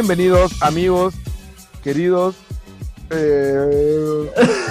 [0.00, 1.14] Bienvenidos, amigos,
[1.82, 2.36] queridos.
[3.10, 4.30] Eh,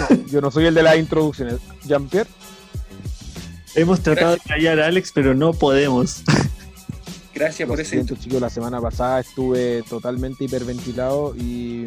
[0.09, 1.57] no, yo no soy el de las introducciones.
[1.83, 2.29] Jean-Pierre.
[3.75, 6.23] Hemos tratado de callar a Alex, pero no podemos.
[7.35, 11.83] Gracias por siento, chicos, la semana pasada estuve totalmente hiperventilado y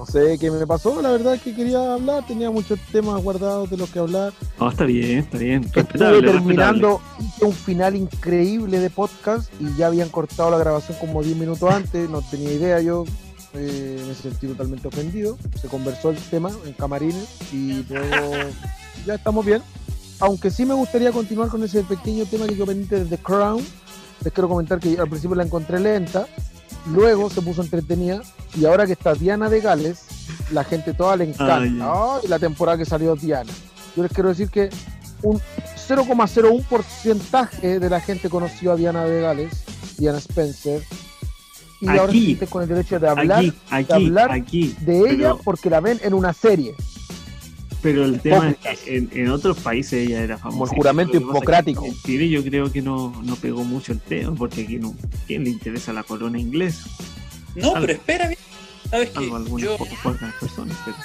[0.00, 1.02] no sé qué me pasó.
[1.02, 4.32] La verdad es que quería hablar, tenía muchos temas guardados de los que hablar.
[4.58, 5.62] No, está bien, está bien.
[5.62, 7.02] Estuve terminando
[7.42, 12.08] un final increíble de podcast y ya habían cortado la grabación como 10 minutos antes,
[12.08, 13.04] no tenía idea yo.
[13.52, 15.36] eh, me sentí totalmente ofendido.
[15.60, 18.32] Se conversó el tema en camarines y luego
[19.06, 19.60] ya estamos bien.
[20.20, 23.62] Aunque sí me gustaría continuar con ese pequeño tema que yo pendiente de The Crown.
[24.24, 26.26] Les quiero comentar que al principio la encontré lenta,
[26.86, 28.20] luego se puso entretenida
[28.56, 30.04] y ahora que está Diana de Gales,
[30.52, 31.58] la gente toda le encanta.
[31.58, 31.78] Ay.
[32.22, 33.52] Ay, la temporada que salió Diana.
[33.96, 34.70] Yo les quiero decir que
[35.22, 35.40] un
[35.88, 39.52] 0,01 porcentaje de la gente conoció a Diana de Gales,
[39.98, 40.82] Diana Spencer,
[41.80, 42.24] y ahora Aquí.
[42.26, 44.76] sienten con el derecho de hablar Aquí, aquí, hablar aquí.
[44.80, 46.74] de ella Pero, porque la ven en una serie.
[47.82, 50.58] Pero el tema es que en, en otros países ella era famosa.
[50.58, 51.84] Como el juramento hipocrático.
[51.86, 54.94] En Chile yo creo que no, no pegó mucho el tema, porque aquí no.
[55.26, 56.88] ¿Quién le interesa la corona inglesa?
[57.56, 57.80] No, Algo.
[57.86, 58.38] pero espera, bien.
[58.90, 59.76] sabes que yo
[60.40, 60.76] personas.
[60.84, 60.96] Pero...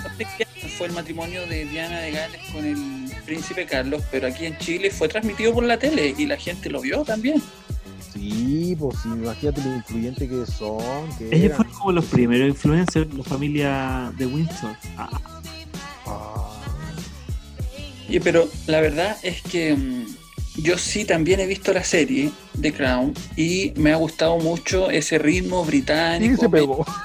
[0.78, 4.92] fue el matrimonio de Diana de Gales con el príncipe Carlos, pero aquí en Chile
[4.92, 7.42] fue transmitido por la tele y la gente lo vio también.
[8.14, 10.82] Sí, pues sí, imagínate lo influyente que son.
[11.18, 11.58] Que Ellos eran.
[11.58, 14.76] fueron como los primeros influencers, la familia de Windsor.
[14.98, 15.10] Ah,
[16.08, 16.45] Ah.
[18.08, 20.06] Y, pero la verdad es que mm,
[20.58, 25.18] yo sí también he visto la serie de Crown y me ha gustado mucho ese
[25.18, 26.38] ritmo Sí, británico.
[26.42, 26.86] se pegó.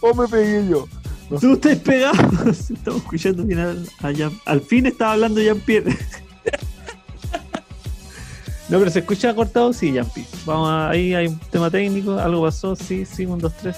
[0.00, 0.88] o me pegué yo.
[1.30, 2.50] No Tú estás pegado.
[2.50, 3.88] Estamos escuchando bien al,
[4.44, 5.96] Al fin estaba hablando Jean-Pierre.
[8.68, 10.30] No, pero se escucha cortado, sí, Jean-Pierre.
[10.46, 13.74] Vamos a- ahí, hay un tema técnico, algo pasó, sí, sí, un, dos, tres.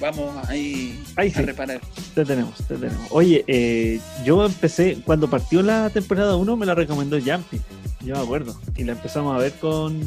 [0.00, 1.42] Vamos ahí, Ahí a sí.
[1.42, 1.80] reparar.
[2.14, 3.06] Te tenemos, te tenemos.
[3.10, 7.60] Oye, eh, yo empecé, cuando partió la temporada 1 me la recomendó Jumpy,
[8.04, 8.60] yo me acuerdo.
[8.76, 9.98] Y la empezamos a ver con,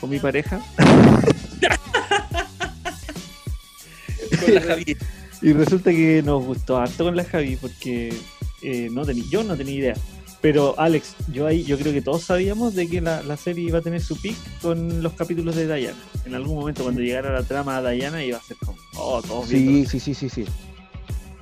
[0.00, 0.60] con mi pareja.
[4.44, 4.96] Con la Javier.
[5.42, 8.12] Y resulta que nos gustó harto con la Javi porque
[8.62, 9.94] eh, no tení- yo no tenía idea.
[10.40, 13.78] Pero Alex, yo ahí yo creo que todos sabíamos de que la, la serie iba
[13.78, 15.96] a tener su pick con los capítulos de Diana.
[16.24, 18.56] En algún momento cuando llegara la trama a Diana iba a ser
[18.98, 19.48] oh, todos.
[19.48, 20.44] Sí, sí, sí, sí, sí.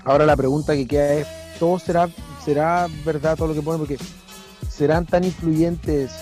[0.04, 1.26] Ahora la pregunta que queda es,
[1.58, 2.08] ¿todo será,
[2.44, 3.80] será verdad todo lo que ponen?
[3.80, 3.98] Porque
[4.68, 6.12] serán tan influyentes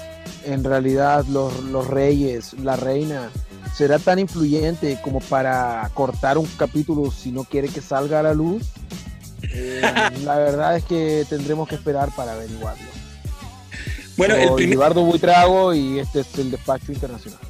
[0.44, 3.30] en realidad los, los reyes, la reina,
[3.74, 8.34] será tan influyente como para cortar un capítulo si no quiere que salga a la
[8.34, 8.62] luz.
[9.54, 9.82] Eh,
[10.22, 12.86] la verdad es que tendremos que esperar para averiguarlo.
[14.16, 17.40] Bueno, el Soy primer, Eduardo Buitrago y este es el despacho internacional.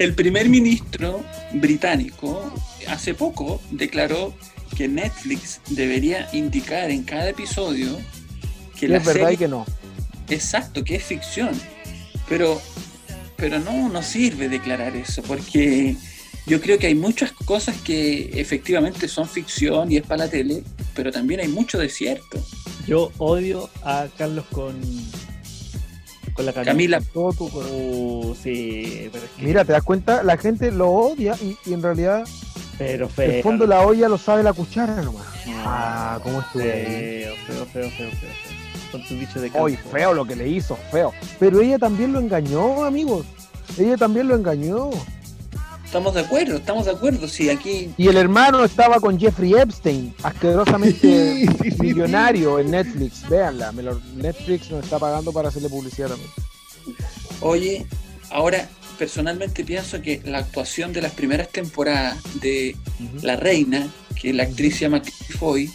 [0.00, 1.22] El primer ministro
[1.52, 2.50] británico
[2.88, 4.34] hace poco declaró
[4.74, 7.98] que Netflix debería indicar en cada episodio
[8.78, 9.66] que la es verdad serie y que no.
[10.30, 11.50] Exacto, que es ficción.
[12.30, 12.62] Pero,
[13.36, 15.96] pero no, no sirve declarar eso, porque
[16.46, 20.62] yo creo que hay muchas cosas que efectivamente son ficción y es para la tele,
[20.94, 22.42] pero también hay mucho desierto.
[22.86, 24.80] Yo odio a Carlos con
[26.44, 28.34] con la Camila, Todo tu corazón.
[28.42, 31.82] Sí, pero es que Mira, te das cuenta, la gente lo odia y, y en
[31.82, 32.24] realidad
[32.78, 33.30] pero feo.
[33.30, 35.26] el fondo de la olla lo sabe la cuchara nomás.
[35.46, 36.84] No, Ah, ¿cómo estuve ahí?
[36.86, 38.30] feo, feo, feo, feo, feo, feo.
[38.90, 39.90] Con tu bicho de Hoy campo.
[39.90, 41.12] feo lo que le hizo, feo.
[41.38, 43.26] Pero ella también lo engañó, amigos.
[43.78, 44.90] Ella también lo engañó.
[45.90, 47.26] Estamos de acuerdo, estamos de acuerdo.
[47.26, 51.48] Sí, aquí Y el hermano estaba con Jeffrey Epstein, asquerosamente
[51.80, 53.28] millonario en Netflix.
[53.28, 56.30] Véanla, me lo- Netflix nos está pagando para hacerle publicidad también.
[57.40, 57.86] Oye,
[58.30, 58.68] ahora
[58.98, 62.76] personalmente pienso que la actuación de las primeras temporadas de
[63.22, 65.70] La Reina, que la actriz se llama Claire Foy,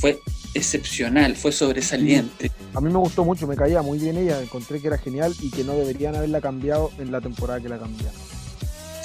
[0.00, 0.20] fue
[0.54, 2.50] excepcional, fue sobresaliente.
[2.72, 5.50] A mí me gustó mucho, me caía muy bien ella, encontré que era genial y
[5.50, 8.37] que no deberían haberla cambiado en la temporada que la cambiaron.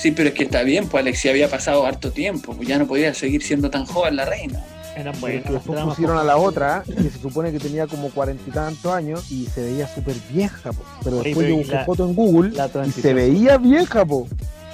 [0.03, 2.85] Sí, pero es que está bien, pues Alexia había pasado harto tiempo, pues ya no
[2.85, 4.61] podía seguir siendo tan joven la reina.
[4.93, 8.43] Pero que las después pusieron a la otra, que se supone que tenía como cuarenta
[8.45, 10.83] y tantos años y se veía súper vieja, po.
[11.05, 13.57] pero Oye, después pero yo y busqué la- foto en Google La y se veía
[13.57, 14.27] vieja, po.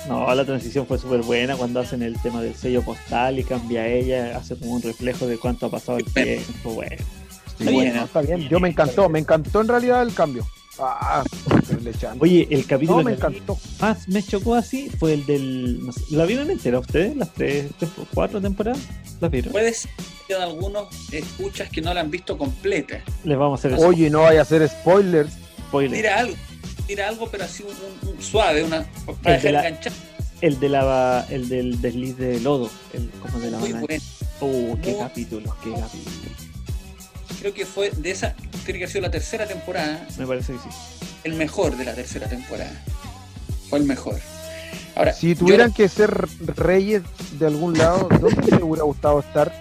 [0.07, 3.87] No, la transición fue súper buena cuando hacen el tema del sello postal y cambia
[3.87, 6.71] ella, hace como un reflejo de cuánto ha pasado el tiempo.
[6.73, 6.95] Bueno,
[7.59, 8.01] Está Bueno, bien, ¿eh?
[8.03, 10.43] está bien, yo me encantó, me encantó en realidad el cambio.
[10.81, 11.23] Ah.
[12.19, 13.57] Oye, el capítulo no, me que encantó.
[13.79, 15.85] más me chocó así fue el del.
[15.85, 17.15] no sé, ¿La vieron entera ustedes?
[17.17, 18.79] ¿Las tres, tempo- cuatro temporadas?
[19.19, 19.51] ¿Las vieron?
[19.51, 19.91] Puede ser
[20.27, 23.01] que algunos escuchas que no la han visto completa.
[23.23, 25.31] Les vamos a hacer Oye, no vaya a hacer spoilers.
[25.67, 25.91] spoiler.
[25.97, 26.35] Mira algo.
[26.87, 28.85] tira algo, pero así un, un- suave, una,
[29.21, 29.93] para El de dejar la- enganchar.
[30.41, 34.03] El de la el del desliz de lodo, el como de la Muy bueno.
[34.39, 36.48] Oh, qué Muy- capítulo, qué capítulo.
[37.39, 38.33] Creo que fue de esa,
[38.65, 40.65] tiene que haber sido la tercera temporada, Me parece que sí.
[41.23, 42.71] el mejor de la tercera temporada.
[43.69, 44.19] Fue el mejor.
[44.95, 47.03] Ahora, Si yo- tuvieran que ser reyes
[47.39, 49.53] de algún lado, ¿dónde te hubiera gustado estar?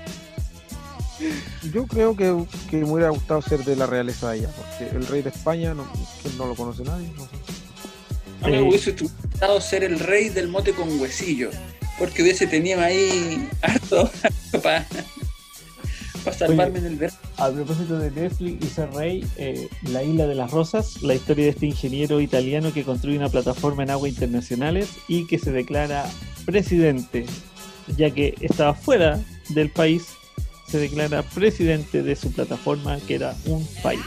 [1.73, 2.35] Yo creo que,
[2.70, 5.75] que me hubiera gustado ser de la realeza de allá, porque el rey de España
[5.75, 5.85] no,
[6.23, 7.09] que no lo conoce nadie.
[7.17, 7.31] No sé.
[8.43, 11.50] A mí me Eh, hubiese gustado ser el rey del mote con huesillo,
[11.99, 14.11] porque hubiese tenido ahí harto
[14.62, 14.87] para
[16.37, 17.19] salvarme en el verano.
[17.37, 21.44] A propósito de Netflix y ser rey, eh, La Isla de las Rosas, la historia
[21.44, 26.06] de este ingeniero italiano que construye una plataforma en aguas internacionales y que se declara
[26.44, 27.26] presidente,
[27.97, 29.20] ya que estaba fuera
[29.50, 30.06] del país,
[30.67, 34.00] se declara presidente de su plataforma que era un país.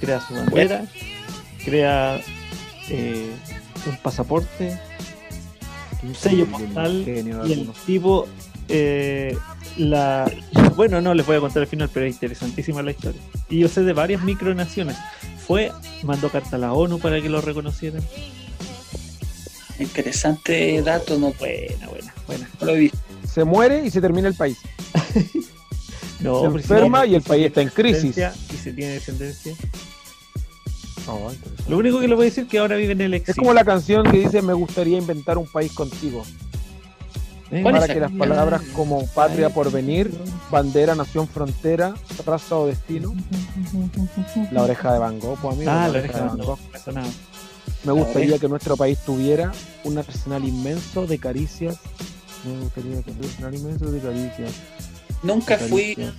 [0.00, 0.86] Crea su bandera,
[1.64, 2.20] crea
[2.88, 3.30] eh,
[3.86, 4.78] un pasaporte,
[6.02, 7.76] un sello postal y el algunos.
[7.86, 8.26] tipo,
[8.68, 9.36] eh,
[9.76, 10.30] la.
[10.76, 13.20] Bueno, no les voy a contar el final, pero es interesantísima la historia.
[13.48, 14.96] Y yo sé de varias micronaciones.
[15.46, 15.72] Fue,
[16.02, 18.02] mandó carta a la ONU para que lo reconocieran.
[19.78, 22.48] Interesante dato, no, Buena, buena, buena.
[22.60, 22.98] no lo he visto.
[23.28, 24.58] Se muere y se termina el país.
[26.20, 28.16] No, Se si enferma y el país está en crisis.
[28.16, 29.50] Y se tiene descendencia.
[29.50, 29.78] Interesante.
[31.68, 33.42] Lo único que les voy a decir es que ahora vive en el Es exilio.
[33.42, 36.22] como la canción que dice me gustaría inventar un país contigo.
[37.52, 37.60] ¿Eh?
[37.62, 40.10] ¿Cuál Para es que las palabras como patria por venir,
[40.50, 41.92] bandera, nación, frontera,
[42.24, 43.12] raza o destino.
[44.50, 46.58] La oreja de Van Gogh, pues, amigo, Ah, la la oreja de Van Gogh.
[46.94, 47.02] no.
[47.84, 49.52] Me gustaría que nuestro país tuviera
[49.84, 51.78] un arsenal inmenso de caricias.
[52.44, 54.50] Me gustaría que tuviera un arsenal inmenso de caricias.
[55.22, 55.94] Nunca de fui.
[55.98, 56.12] No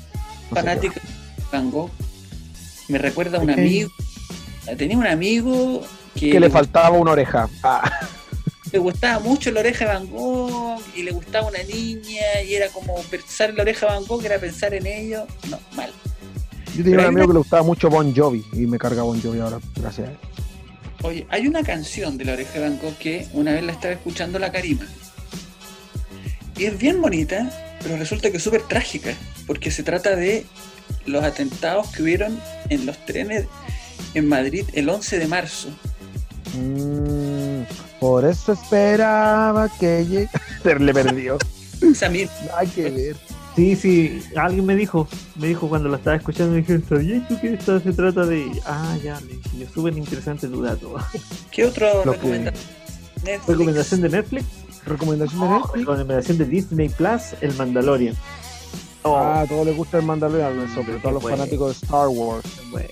[0.56, 1.02] fanático de
[1.52, 1.90] Van Gogh.
[2.90, 3.90] Me recuerda a un amigo.
[4.78, 5.82] Tenía un amigo
[6.16, 6.30] que.
[6.32, 7.50] Que le faltaba una oreja.
[7.64, 7.90] Ah,
[8.74, 12.68] le gustaba mucho la oreja de Van Gogh y le gustaba una niña y era
[12.70, 15.26] como pensar en la oreja de Van Gogh, era pensar en ello.
[15.50, 15.92] No, mal.
[16.76, 19.04] yo tenía Pero un amigo una- que le gustaba mucho Bon Jovi y me carga
[19.04, 20.18] Bon Jovi ahora, gracias a él.
[21.04, 23.94] Oye, hay una canción de la oreja de Van Gogh que una vez la estaba
[23.94, 24.88] escuchando la Karima.
[26.58, 29.14] Y es bien bonita, pero resulta que es súper trágica,
[29.46, 30.46] porque se trata de
[31.06, 32.40] los atentados que hubieron
[32.70, 33.46] en los trenes
[34.16, 35.70] en Madrid el 11 de marzo.
[36.56, 37.33] Mm,
[38.04, 40.30] por eso esperaba que llegue.
[40.80, 41.38] le perdió.
[41.82, 42.34] Esa misma.
[42.58, 43.16] Hay que ver.
[43.56, 47.40] Sí, sí, alguien me dijo, me dijo cuando lo estaba escuchando, me dijo, ¿sabías tú
[47.40, 48.52] que esto se trata de...?
[48.66, 50.96] Ah, ya, le dije yo, súper interesante tu dato.
[51.52, 52.66] ¿Qué otro Lo que- recomendación?
[53.24, 53.48] Netflix.
[53.48, 54.46] ¿Recomendación de Netflix?
[54.86, 55.74] ¿Recomendación de Netflix?
[55.88, 58.16] recomendación de Disney Plus, El Mandalorian.
[59.04, 61.38] Oh, Ah, a todos les gusta el Mandalorian, sobre todo a los Bueno.
[61.38, 62.44] fanáticos de Star Wars.
[62.72, 62.90] bueno.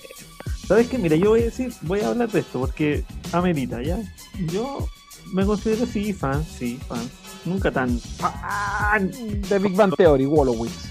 [0.68, 0.96] ¿Sabes qué?
[0.96, 3.98] Mira, yo voy a decir, voy a hablar de esto porque amerita, ¿ya?
[4.46, 4.88] Yo
[5.32, 7.08] me considero sí fan, sí, fan.
[7.44, 9.10] Nunca tan fan,
[9.48, 10.90] De Big Bang Theory, Wolowitz.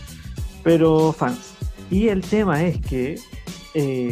[0.63, 1.39] pero fans.
[1.89, 3.19] Y el tema es que
[3.73, 4.09] eh,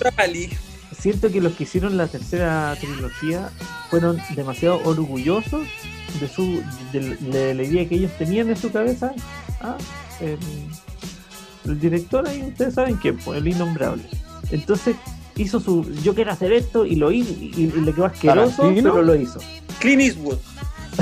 [0.00, 0.50] Rajali.
[0.98, 3.50] siento que los que hicieron la tercera trilogía
[3.90, 5.66] fueron demasiado orgullosos
[6.20, 6.62] de su
[6.92, 9.12] de, de la idea que ellos tenían en su cabeza.
[9.60, 9.76] Ah,
[10.20, 10.38] el,
[11.66, 14.02] el director ahí, ustedes saben quién, pues el innombrable.
[14.50, 14.96] Entonces
[15.42, 18.92] hizo su, yo quiero hacer esto y lo hizo y, y le quedó asqueroso, ¿Tarantino?
[18.92, 19.40] pero lo hizo.
[19.78, 20.38] Clint Eastwood.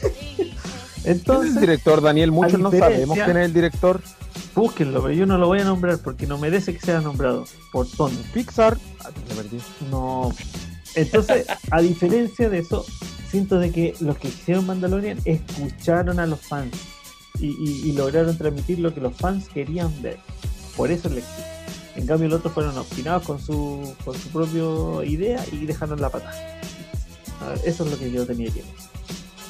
[0.00, 2.32] ¿Quién es el Entonces, director, Daniel?
[2.32, 4.00] Muchos no sabemos quién es el director.
[4.54, 7.86] búsquenlo, pero yo no lo voy a nombrar porque no merece que sea nombrado por
[7.88, 8.16] tono.
[8.34, 8.76] Pixar.
[9.04, 9.58] Ah, perdí.
[9.90, 10.34] No.
[10.94, 12.84] Entonces, a diferencia de eso,
[13.30, 16.74] siento de que los que hicieron Mandalorian escucharon a los fans
[17.40, 20.18] y, y- y lograron transmitir lo que los fans querían ver.
[20.76, 21.42] Por eso el éxito.
[21.98, 26.08] En cambio, los otros fueron obstinados con su, con su propia idea y dejaron la
[26.10, 26.30] pata.
[27.40, 28.72] A ver, Eso es lo que yo tenía que decir.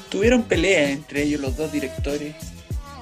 [0.09, 2.35] Tuvieron peleas entre ellos los dos directores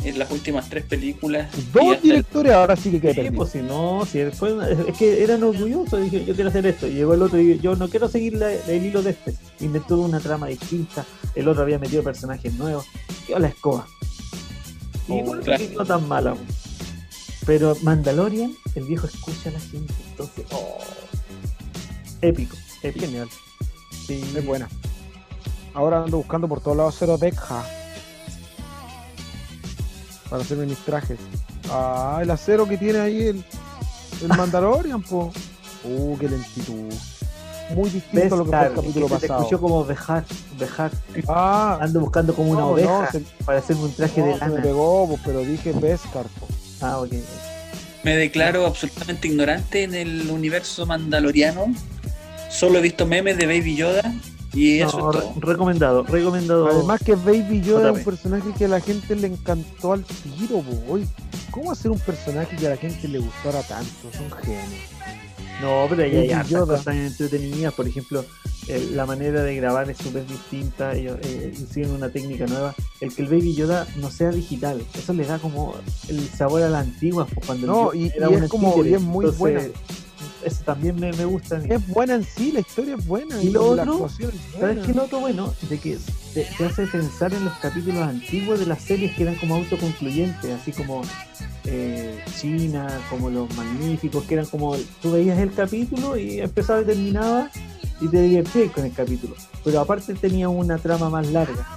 [0.04, 1.50] en las últimas tres películas.
[1.74, 5.24] Dos directores, ahora sí que quedé Sí, pues si no, si fue una- es que
[5.24, 8.08] eran orgullosos, dije, yo quiero hacer esto, y llegó el otro y yo no quiero
[8.10, 12.54] seguir la- el hilo de este, inventó una trama distinta, el otro había metido personajes
[12.56, 12.86] nuevos,
[13.30, 13.88] yo la escoba.
[15.08, 15.64] Y Oh, bueno, claro.
[15.78, 16.36] no tan mala.
[16.36, 16.67] pues.
[17.48, 20.78] Pero Mandalorian, el viejo escucha a la gente, entonces, oh,
[22.22, 23.06] épico, épico.
[23.06, 23.30] Genial.
[24.06, 24.22] Sí.
[24.36, 24.68] Es buena.
[25.74, 27.64] Ahora ando buscando por todos lados Cero Deja.
[30.30, 31.20] Para hacerme mis trajes.
[31.70, 33.46] Ah, el acero que tiene ahí el,
[34.22, 35.32] el Mandalorian, po.
[35.86, 36.94] Uh, qué lentitud.
[37.76, 39.40] Muy distinto a lo que fue el capítulo que se pasado.
[39.42, 40.26] escuchó como Bejar,
[40.58, 40.92] Bejar,
[41.28, 44.34] Ah, ando buscando como una no, oveja no, se, para hacerme un traje no, de
[44.40, 44.62] se me lana.
[44.64, 46.47] pegó, pero dije Beskar, po.
[46.82, 47.04] Ah.
[48.04, 51.74] Me declaro absolutamente ignorante en el universo mandaloriano.
[52.50, 54.14] Solo he visto memes de Baby Yoda
[54.58, 56.68] y eso No, es re- recomendado, recomendado.
[56.68, 60.64] Además que Baby Yoda es un personaje que a la gente le encantó al tiro.
[60.90, 61.06] Oye,
[61.52, 64.12] ¿Cómo hacer un personaje que a la gente le gustara tanto?
[64.16, 64.86] Son genios.
[65.62, 66.78] No, pero ahí hay Baby hartas Yoda.
[66.78, 67.74] cosas entretenidas.
[67.74, 68.24] Por ejemplo,
[68.68, 70.94] el- la manera de grabar es súper distinta.
[70.94, 72.76] Ellos eh, hicieron una técnica nueva.
[73.02, 75.74] El que el Baby Yoda no sea digital, eso le da como
[76.10, 77.26] el sabor a la antigua.
[77.48, 79.62] Cuando el No, y- era y es una como- y es muy buena.
[80.44, 81.58] Eso también me, me gusta.
[81.58, 81.68] a mí.
[81.70, 83.42] Es buena en sí, la historia es buena.
[83.42, 84.10] ¿Y lo la otro?
[84.60, 85.54] ¿Sabes qué lo otro bueno?
[85.70, 85.98] De que
[86.34, 90.52] te, te hace pensar en los capítulos antiguos de las series que eran como autoconcluyentes,
[90.52, 91.02] así como
[91.66, 96.86] eh, China, como Los Magníficos, que eran como tú veías el capítulo y empezaba y
[96.86, 97.52] terminaba
[98.00, 99.36] y te divertías con el capítulo.
[99.64, 101.68] Pero aparte tenía una trama más larga.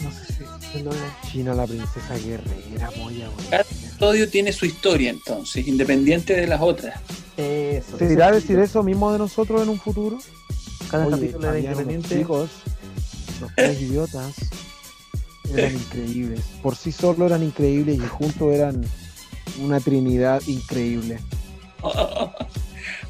[0.00, 1.18] No sé si logra.
[1.30, 3.28] China, la princesa guerrera, moya.
[3.50, 7.00] Cada episodio tiene su historia entonces, independiente de las otras.
[7.38, 7.96] Eso.
[7.96, 10.18] ¿Se sí, decir eso mismo de nosotros en un futuro?
[10.90, 12.18] Cada Oye, capítulo era independiente.
[12.18, 12.50] chicos,
[13.40, 14.34] los tres idiotas,
[15.54, 16.40] eran increíbles.
[16.62, 18.84] Por sí solo eran increíbles y juntos eran
[19.60, 21.20] una trinidad increíble.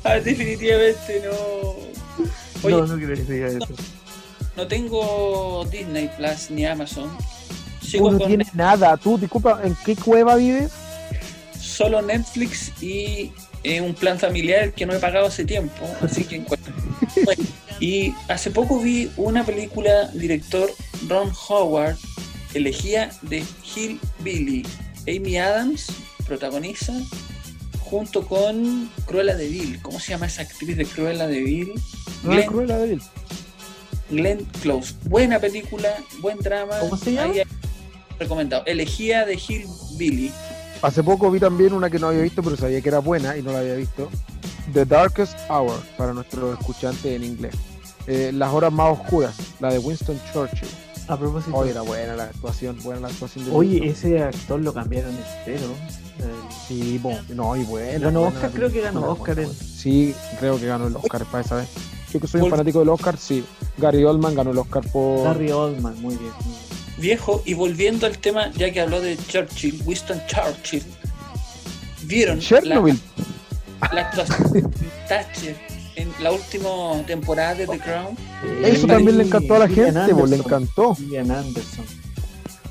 [0.05, 2.27] Ah, definitivamente no.
[2.63, 4.69] Oye, no, no, no quiero que se diga eso.
[4.69, 7.11] tengo Disney Plus ni Amazon.
[7.81, 8.97] Sigo Tú no con tienes nada.
[8.99, 10.71] Tú, disculpa, ¿en qué cueva vives?
[11.59, 13.33] solo Netflix y
[13.65, 15.89] eh, un plan familiar que no he pagado hace tiempo.
[16.01, 16.71] Así que en cuanto-
[17.25, 17.45] Bueno,
[17.81, 20.69] Y hace poco vi una película director
[21.09, 21.97] Ron Howard,
[22.55, 23.45] elegía de
[23.77, 24.67] Hill Billy.
[25.07, 25.87] Amy Adams
[26.27, 26.93] protagoniza
[27.81, 29.81] junto con Cruella de Vil.
[29.81, 31.73] ¿Cómo se llama esa actriz de Cruella de Vil?
[32.25, 33.03] No, Glenn, Cruella de Vil.
[34.11, 34.95] Glenn Close.
[35.05, 36.79] Buena película, buen drama.
[36.81, 37.33] ¿Cómo se llama?
[37.33, 37.43] Ahí
[38.19, 38.65] recomendado.
[38.67, 40.33] Elegía de Hill Billy.
[40.83, 43.43] Hace poco vi también una que no había visto, pero sabía que era buena y
[43.43, 44.09] no la había visto.
[44.73, 47.55] The Darkest Hour, para nuestros escuchantes en inglés.
[48.07, 50.69] Eh, las horas más oscuras, la de Winston Churchill.
[51.09, 51.57] A propósito.
[51.57, 54.13] Oye, era buena la actuación, buena la actuación de Oye, Winston.
[54.13, 55.67] ese actor lo cambiaron entero.
[56.21, 56.25] Eh,
[56.67, 58.05] Sí, bo, no, y bueno.
[58.07, 59.51] Ganó buena Oscar, creo que ganó buena, Oscar buena.
[59.51, 61.69] en- Sí, creo que ganó el Oscar para esa vez.
[62.13, 63.45] Yo que soy un fanático del Oscar, sí.
[63.79, 65.25] Gary Oldman ganó el Oscar por...
[65.25, 66.31] Gary Oldman, muy bien.
[66.45, 66.68] muy bien.
[66.99, 70.83] Viejo, y volviendo al tema, ya que habló de Churchill, Winston Churchill,
[72.03, 72.99] ¿vieron la, Chernobyl.
[73.93, 74.73] la actuación
[75.09, 75.57] Thatcher
[75.97, 76.69] en la última
[77.07, 78.17] temporada de The Crown?
[78.65, 80.97] Eso también le encantó a la gente, le encantó.
[80.97, 81.85] Anderson.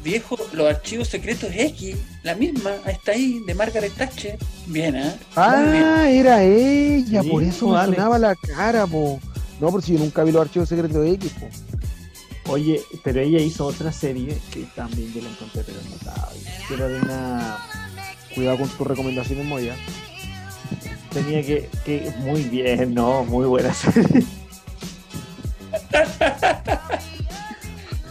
[0.04, 4.38] Viejo, los archivos secretos X, la misma, está ahí, de Margaret Thatcher.
[4.68, 5.02] Bien, ¿eh?
[5.02, 5.16] Bien.
[5.36, 9.20] Ah, era ella, Sí, por eso me sonaba la cara, po.
[9.60, 11.48] No, por si yo nunca vi los archivos secretos de X, po.
[12.50, 16.40] Oye, pero ella hizo otra serie que también yo la encontré, pero notable.
[16.68, 17.58] Que era de una.
[18.34, 19.76] Cuidado con tus recomendaciones, Moya.
[21.12, 21.70] Tenía que.
[21.84, 24.26] que muy bien, no, muy buena serie.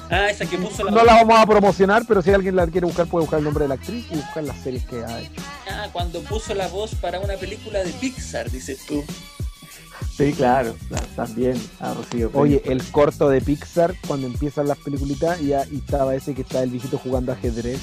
[0.09, 0.91] Ah, esa que puso la.
[0.93, 3.65] No la vamos a promocionar, pero si alguien la quiere buscar, puede buscar el nombre
[3.65, 5.43] de la actriz y buscar las series que ha hecho.
[5.69, 9.05] Ah, cuando puso la voz para una película de Pixar, dices tú.
[10.17, 10.75] Sí, claro,
[11.15, 11.61] también.
[12.33, 16.63] Oye, el corto de Pixar, cuando empiezan las peliculitas, y, y estaba ese que está
[16.63, 17.81] el viejito jugando ajedrez.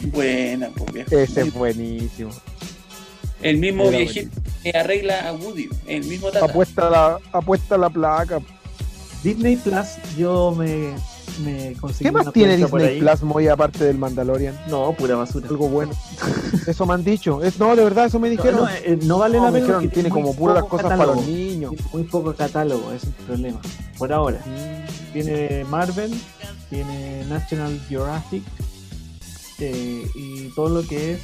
[0.00, 1.16] Buena, pues viejo.
[1.16, 2.30] Ese es buenísimo.
[3.40, 6.44] El mismo Era viejito que arregla a Woody, el mismo tata.
[6.44, 8.40] Apuesta la, apuesta la placa.
[9.22, 10.94] Disney Plus, yo me,
[11.44, 12.04] me conseguí.
[12.04, 13.00] ¿Qué una más tiene cuenta por Disney ahí.
[13.02, 14.58] Plus, Moya, aparte del Mandalorian?
[14.68, 15.48] No, pura basura.
[15.48, 15.92] Algo bueno.
[16.66, 17.42] Eso me han dicho.
[17.42, 18.60] Es, no, de verdad, eso me dijeron.
[18.60, 19.78] no, eh, no vale No, la pena.
[19.90, 21.20] tiene muy como puras cosas para catálogo.
[21.20, 21.70] los niños.
[21.72, 23.60] Tiene muy poco catálogo, ese es el problema.
[23.98, 24.38] Por ahora.
[25.12, 26.12] Tiene Marvel,
[26.70, 28.42] tiene National Geographic
[29.58, 31.20] eh, y todo lo que es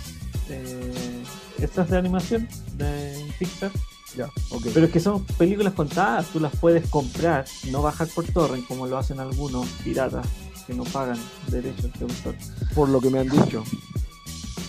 [0.50, 1.22] eh,
[1.58, 3.70] estas de animación de Pixar.
[4.18, 4.28] Ya.
[4.74, 8.88] Pero es que son películas contadas, tú las puedes comprar, no bajar por torrent como
[8.88, 10.26] lo hacen algunos piratas
[10.66, 12.34] que no pagan derechos de autor.
[12.74, 13.62] Por lo que me han dicho.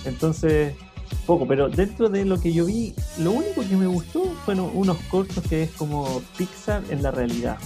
[0.05, 0.75] Entonces,
[1.25, 4.97] poco, pero dentro de lo que yo vi, lo único que me gustó fueron unos
[5.09, 7.57] cortos que es como Pixar en la realidad.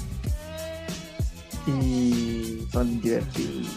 [1.67, 3.67] Y son divertidos.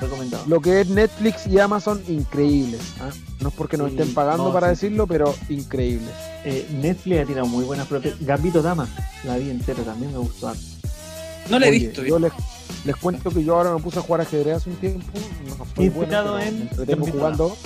[0.00, 0.44] Recomendado.
[0.46, 2.80] Lo que es Netflix y Amazon, increíbles.
[3.00, 3.10] ¿ah?
[3.40, 4.70] No es porque nos Sí, estén pagando no, para sí.
[4.86, 6.10] decirlo, pero increíbles.
[6.44, 8.24] Eh, Netflix ha tirado muy buenas propiedades.
[8.26, 8.88] Gambito Dama,
[9.24, 10.48] la vi entera, también me gustó.
[10.48, 10.60] harto.
[11.48, 12.02] No la he Oye, visto.
[12.04, 12.32] Yo les,
[12.84, 15.06] les cuento que yo ahora me puse a jugar ajedrez hace un tiempo.
[15.48, 17.56] No soy bueno, en me jugando.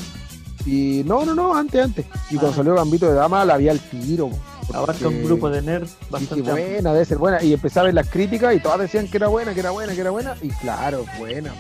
[0.67, 2.05] Y no, no, no, antes, antes.
[2.31, 2.57] Y cuando Ah.
[2.57, 4.29] salió Gambito de Dama, la vi al tiro.
[4.75, 6.53] Abarca un grupo de nerds Dije, bastante amplio.
[6.55, 7.43] buena, debe ser buena.
[7.43, 9.95] Y empecé a ver las críticas y todas decían que era buena, que era buena,
[9.95, 10.37] que era buena.
[10.43, 11.53] Y claro, buena.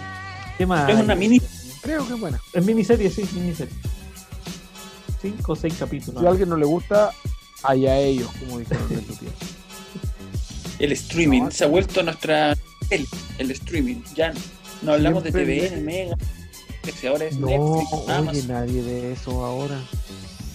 [0.60, 0.90] ¿Qué más?
[0.90, 1.40] Es una mini-
[1.80, 2.38] Creo que es buena.
[2.52, 3.72] Es miniserie, sí, miniserie.
[5.22, 6.20] Cinco o seis capítulos.
[6.20, 7.12] Si a alguien no le gusta,
[7.62, 9.38] allá ellos, como dijeron en tu tiempo.
[10.78, 12.52] El streaming No, se ha vuelto nuestra
[12.90, 13.06] el,
[13.38, 14.02] el streaming.
[14.14, 14.34] Ya
[14.82, 16.16] no hablamos de TVN, Mega,
[17.00, 18.48] que ahora es No, Netflix, oye, Amazon.
[18.48, 19.80] nadie ve eso ahora.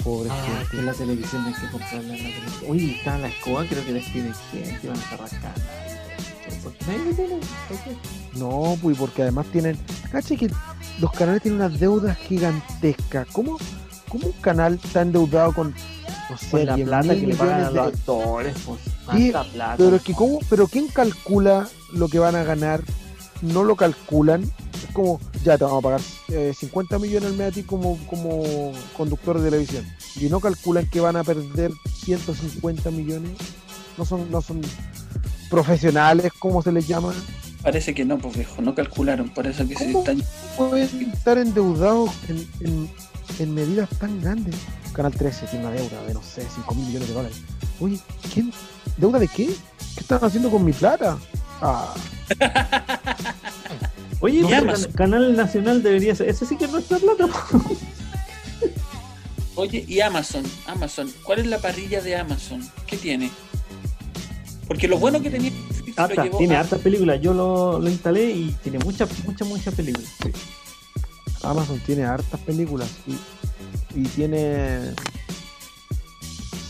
[0.04, 0.86] Pobre Ah, que gente.
[0.86, 2.64] la televisión hay que comprarla en la televisión.
[2.72, 5.62] Uy, está la escoba, creo que despiden gente, van a estar rascando.
[6.86, 7.96] Nadie ¿por qué?
[8.36, 9.78] No, pues porque además tienen.
[10.12, 10.50] Caché que
[11.00, 13.28] los canales tienen unas deudas gigantescas.
[13.32, 13.58] ¿Cómo,
[14.10, 15.74] ¿Cómo un canal está endeudado con,
[16.30, 18.56] no sé, Con la 10 plata mil que le pagan a millones los de- actores,
[18.66, 18.80] pues.
[19.18, 19.76] Sí, Tanta plata.
[19.78, 20.40] Pero es que, ¿cómo?
[20.50, 22.82] ¿Pero quién calcula lo que van a ganar?
[23.42, 24.44] No lo calculan.
[24.44, 27.98] Es como, ya te vamos a pagar eh, 50 millones al mes a ti como,
[28.08, 28.44] como
[28.98, 29.86] conductor de televisión.
[30.20, 31.72] Y no calculan que van a perder
[32.04, 33.32] 150 millones.
[33.98, 34.62] No son, no son
[35.50, 37.14] profesionales, como se les llama.
[37.66, 40.00] Parece que no, pues viejo, no calcularon, por eso que se ¿Cómo?
[40.00, 40.24] están.
[40.56, 42.90] Pueden estar endeudados en, en-
[43.40, 44.56] en medidas tan grandes.
[44.94, 47.38] Canal 13 tiene una deuda de, no sé, 5 mil millones de dólares.
[47.82, 48.00] Oye,
[48.34, 48.54] ¿quién?
[48.96, 49.48] ¿Deuda de qué?
[49.48, 51.18] ¿Qué están haciendo con mi plata?
[51.62, 51.94] Ah,
[54.22, 56.30] Oye, No, can- Canal Nacional debería ser.
[56.30, 57.28] Ese sí que es nuestra plata.
[59.56, 62.62] Oye, y Amazon, Amazon, ¿cuál es la parrilla de Amazon?
[62.86, 63.32] ¿Qué tiene?
[64.68, 65.52] Porque lo bueno que tenía
[65.98, 67.22] Harta, tiene hartas películas.
[67.22, 70.10] Yo lo, lo instalé y tiene muchas, muchas, muchas películas.
[71.44, 74.94] Amazon tiene hartas películas y, y tiene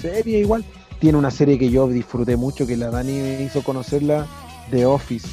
[0.01, 0.63] serie igual.
[0.99, 4.25] Tiene una serie que yo disfruté mucho, que la Dani me hizo conocerla,
[4.71, 5.27] The Office.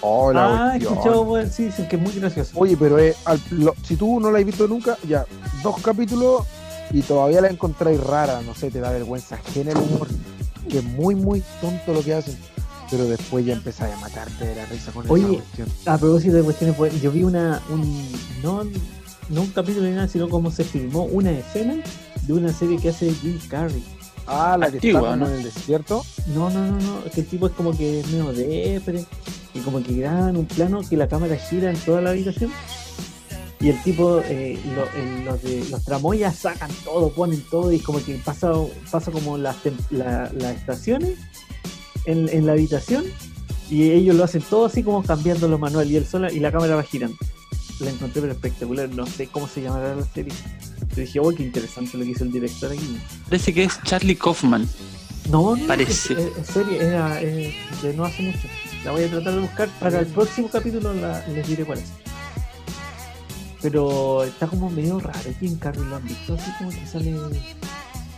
[0.00, 2.52] Oh, la ah, he escuchado, bueno, sí, dicen que es muy gracioso.
[2.56, 5.24] Oye, pero es al- lo- si tú no la has visto nunca, ya,
[5.62, 6.44] dos capítulos
[6.90, 10.08] y todavía la encontráis rara, no sé, te da vergüenza ajena el humor,
[10.68, 12.36] que es muy, muy tonto lo que hacen,
[12.92, 15.68] pero después ya empezáis a matarte de la risa con Oye, esa cuestión.
[15.86, 18.06] A propósito de cuestiones, pues, yo vi una, un,
[18.42, 18.64] no,
[19.30, 21.76] no un capítulo ni nada, sino cómo se filmó una escena
[22.26, 23.82] de una serie que hace Jim Carrey.
[24.26, 25.30] Ah, la que Antigua, está como ¿no?
[25.30, 26.04] en el desierto.
[26.34, 29.06] No, no, no, no, que el tipo es como que es medio depre,
[29.54, 32.52] y como que graban un plano que la cámara gira en toda la habitación.
[33.58, 38.04] Y el tipo, eh, lo- los, de, los tramoyas sacan todo, ponen todo, y como
[38.04, 38.52] que pasa,
[38.90, 39.56] pasa como las,
[39.90, 41.14] la- las estaciones
[42.06, 43.04] en, en la habitación,
[43.70, 46.52] y ellos lo hacen todo así como cambiando los manual y el sola, y la
[46.52, 47.16] cámara va girando.
[47.80, 50.32] La encontré pero espectacular, no sé cómo se llamará la serie.
[50.90, 52.96] Pero dije, oh, qué interesante lo que hizo el director aquí.
[53.24, 54.68] Parece que es Charlie Kaufman.
[55.30, 56.12] No, no, Parece.
[56.12, 58.38] Es, es- es serie, era eh, de no hace mucho.
[58.84, 61.84] La voy a tratar de buscar para el próximo capítulo, la- les diré cuál es.
[63.60, 67.14] Pero está como medio raro, Jim Carrey lo han visto, así como que sale.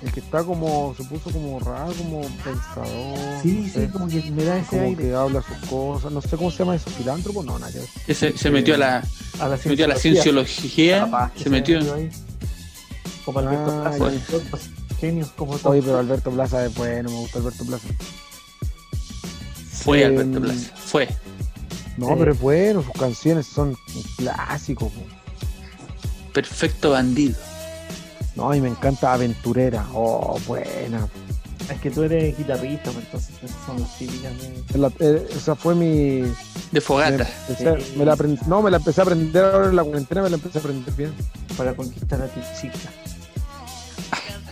[0.02, 3.42] El que está como, se puso como raro, como pensador.
[3.42, 5.02] Sí, no sí, como que me da ese como aire.
[5.04, 7.72] que habla sus cosas, no sé cómo se llama eso, filántropo, no, nada
[8.06, 9.04] que se, se metió a la,
[9.40, 11.00] A la se metió a la cienciología.
[11.04, 11.78] Capaz que se metió.
[11.94, 12.10] ahí.
[13.24, 14.68] Como Alberto Ah, Plaza,
[15.00, 15.72] genios como todos.
[15.72, 17.88] Oye, pero Alberto Plaza es bueno, me gusta Alberto Plaza.
[19.72, 21.08] Fue Eh, Alberto Plaza, fue.
[21.96, 22.14] No, Sí.
[22.18, 24.88] pero es bueno, sus canciones son un clásico.
[24.90, 25.00] po.
[26.34, 27.36] Perfecto bandido.
[28.36, 29.86] No, y me encanta Aventurera.
[29.94, 31.06] Oh, buena.
[31.70, 34.32] Es que tú eres guitarrista, pues, entonces esas son las típicas
[34.72, 34.78] de.
[34.78, 36.20] La- eh, esa fue mi.
[36.20, 36.30] De
[36.72, 37.26] Me, fogata.
[37.48, 37.94] empecé- Sí.
[37.96, 40.36] me la aprend- no, me la empecé a aprender ahora en la cuarentena, me la
[40.36, 41.12] empecé a aprender bien.
[41.56, 42.90] para conquistar a tu chica.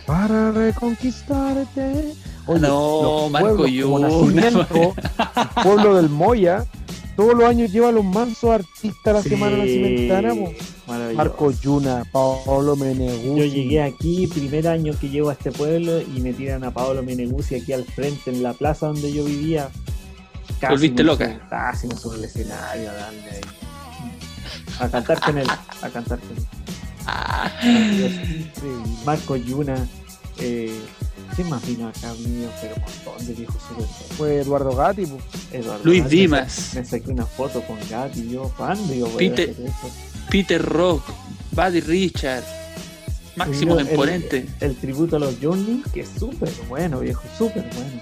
[0.07, 2.14] Para reconquistarte.
[2.47, 4.09] Oye, No, Marco pueblos como Yuna.
[4.09, 4.95] Nacimiento,
[5.57, 6.64] el pueblo del Moya,
[7.16, 10.35] todos los años lleva los mansos artistas la semana de la cimentana.
[10.35, 10.53] po.
[10.87, 11.16] Maravilloso.
[11.16, 13.40] Marco Yuna, Paolo Meneguzzi.
[13.40, 17.03] Yo llegué aquí, primer año que llego a este pueblo, y me tiran a Paolo
[17.03, 19.68] Meneguzzi aquí al frente, en la plaza donde yo vivía.
[20.68, 21.48] volviste me loca.
[21.48, 23.40] Casi me subo al escenario a ahí.
[24.81, 26.44] A cantar con él, a cantar con él.
[27.07, 27.51] Ah.
[29.05, 29.87] Marco Yuna,
[30.38, 30.81] eh,
[31.35, 32.12] ¿quién más vino acá?
[32.18, 33.62] Vino, pero un montón de viejos.
[34.16, 35.07] Fue Eduardo Gatti.
[35.07, 35.18] po.
[35.53, 36.71] Eduardo Luis Gatti, Dimas.
[36.75, 39.90] Me saqué una foto con Gatti, yo, ¿cuándo yo voy Peter- eso?
[40.31, 41.03] Peter Rock,
[41.53, 42.45] Buddy Richard,
[43.37, 48.01] Máximo El- Exponente, El, tributo a los Journey, que es súper bueno, viejo, súper bueno.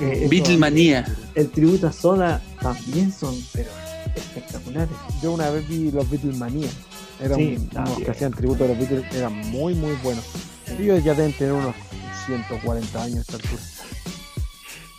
[0.00, 1.04] Eh, Beatlemania.
[1.34, 3.70] El tributo a Soda también son, pero
[4.16, 4.94] espectaculares.
[5.22, 6.68] Yo una vez vi los Beatles Manía.
[7.20, 10.24] Eran Sí, unos que hacían tributo a los Beatles, eran muy, muy buenos.
[10.78, 11.74] Ellos ya deben tener unos
[12.26, 13.62] 140 años a esta altura.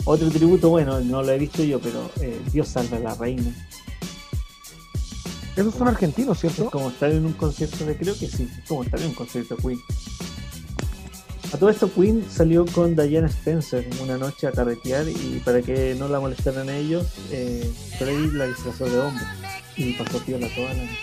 [0.05, 3.51] Otro tributo, bueno, no lo he visto yo, pero eh, Dios salve a la reina.
[5.55, 6.71] Esos son argentinos, Es ¿cierto?
[6.71, 9.55] como estar en un concierto de, creo que sí, es como estar en un concierto
[9.55, 9.79] de Queen.
[11.53, 15.95] A todo esto Queen salió con Diana Spencer una noche a carretear y para que
[15.99, 19.23] no la molestaran a ellos, eh, Freddy la disfrazó de hombre
[19.77, 20.97] y pasó piola toda la noche.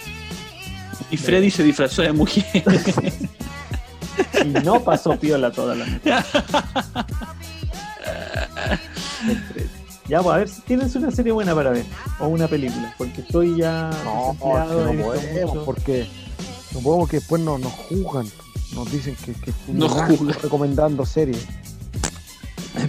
[1.12, 2.44] Y Freddy se disfrazó de mujer.
[4.44, 6.12] Y no pasó piola toda la noche.
[10.08, 11.84] Ya, pues a ver si tienes una serie buena para ver.
[12.18, 12.92] O una película.
[12.98, 13.90] Porque estoy ya.
[14.04, 15.64] No, no visto podemos, mucho.
[15.64, 16.08] porque
[16.74, 18.26] no podemos que después nos, nos juzgan.
[18.74, 20.18] Nos dicen que, que juzgan.
[20.42, 21.46] recomendando series.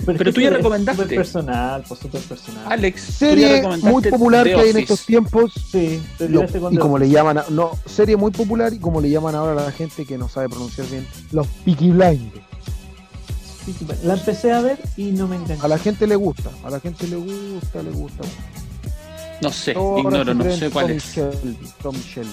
[0.05, 1.01] Pero tú ya recomendaste.
[1.03, 2.63] Súper personal, pues súper personal.
[2.71, 5.51] Alex, Serie muy popular que hay en estos tiempos.
[5.71, 9.35] Sí, lo- y como le llaman, a- no, serie muy popular y como le llaman
[9.35, 12.45] ahora a la gente que no sabe pronunciar bien, los Peaky Blinders.
[14.03, 15.63] La empecé a ver y no me enganchó.
[15.63, 18.23] A la gente le gusta, a la gente le gusta, le gusta.
[19.41, 21.03] No sé, Ahora ignoro, no sé cuál Tom es.
[21.15, 22.29] Shelby, Tom Shelby.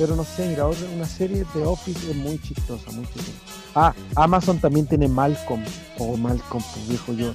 [0.00, 3.32] Pero no sé, mira, otra, una serie de Office es muy chistosa, muy chistosa.
[3.74, 5.62] Ah, Amazon también tiene Malcolm.
[5.98, 7.34] O Malcolm, pues viejo yo.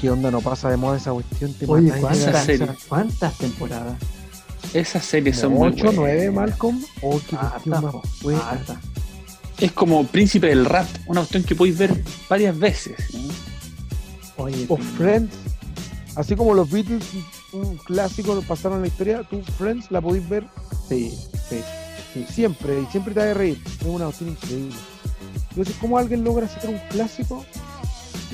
[0.00, 0.28] ¿Qué onda?
[0.32, 1.54] No pasa de moda esa cuestión.
[1.54, 2.48] Te Oye, ¿cuántas.
[2.88, 3.96] ¿cuántas temporadas?
[4.72, 5.94] Esas series son muy ¿Ocho, buenas.
[5.94, 6.82] nueve Malcolm?
[7.00, 8.60] Oh, qué cuestión más buena.
[9.60, 12.96] Es como Príncipe del Rap, una cuestión que podéis ver varias veces.
[14.36, 14.76] Oye, O.
[14.76, 15.32] Friends.
[16.16, 17.04] Así como los Beatles,
[17.52, 19.22] un clásico, pasaron en la historia.
[19.30, 20.44] Tú, Friends, la podéis ver
[20.88, 21.16] Sí,
[21.48, 21.60] sí.
[22.14, 22.26] Sí.
[22.32, 23.60] siempre y siempre te va a reír.
[23.66, 24.74] Es una cuestión increíble.
[25.50, 27.44] Entonces, ¿cómo alguien logra hacer un clásico?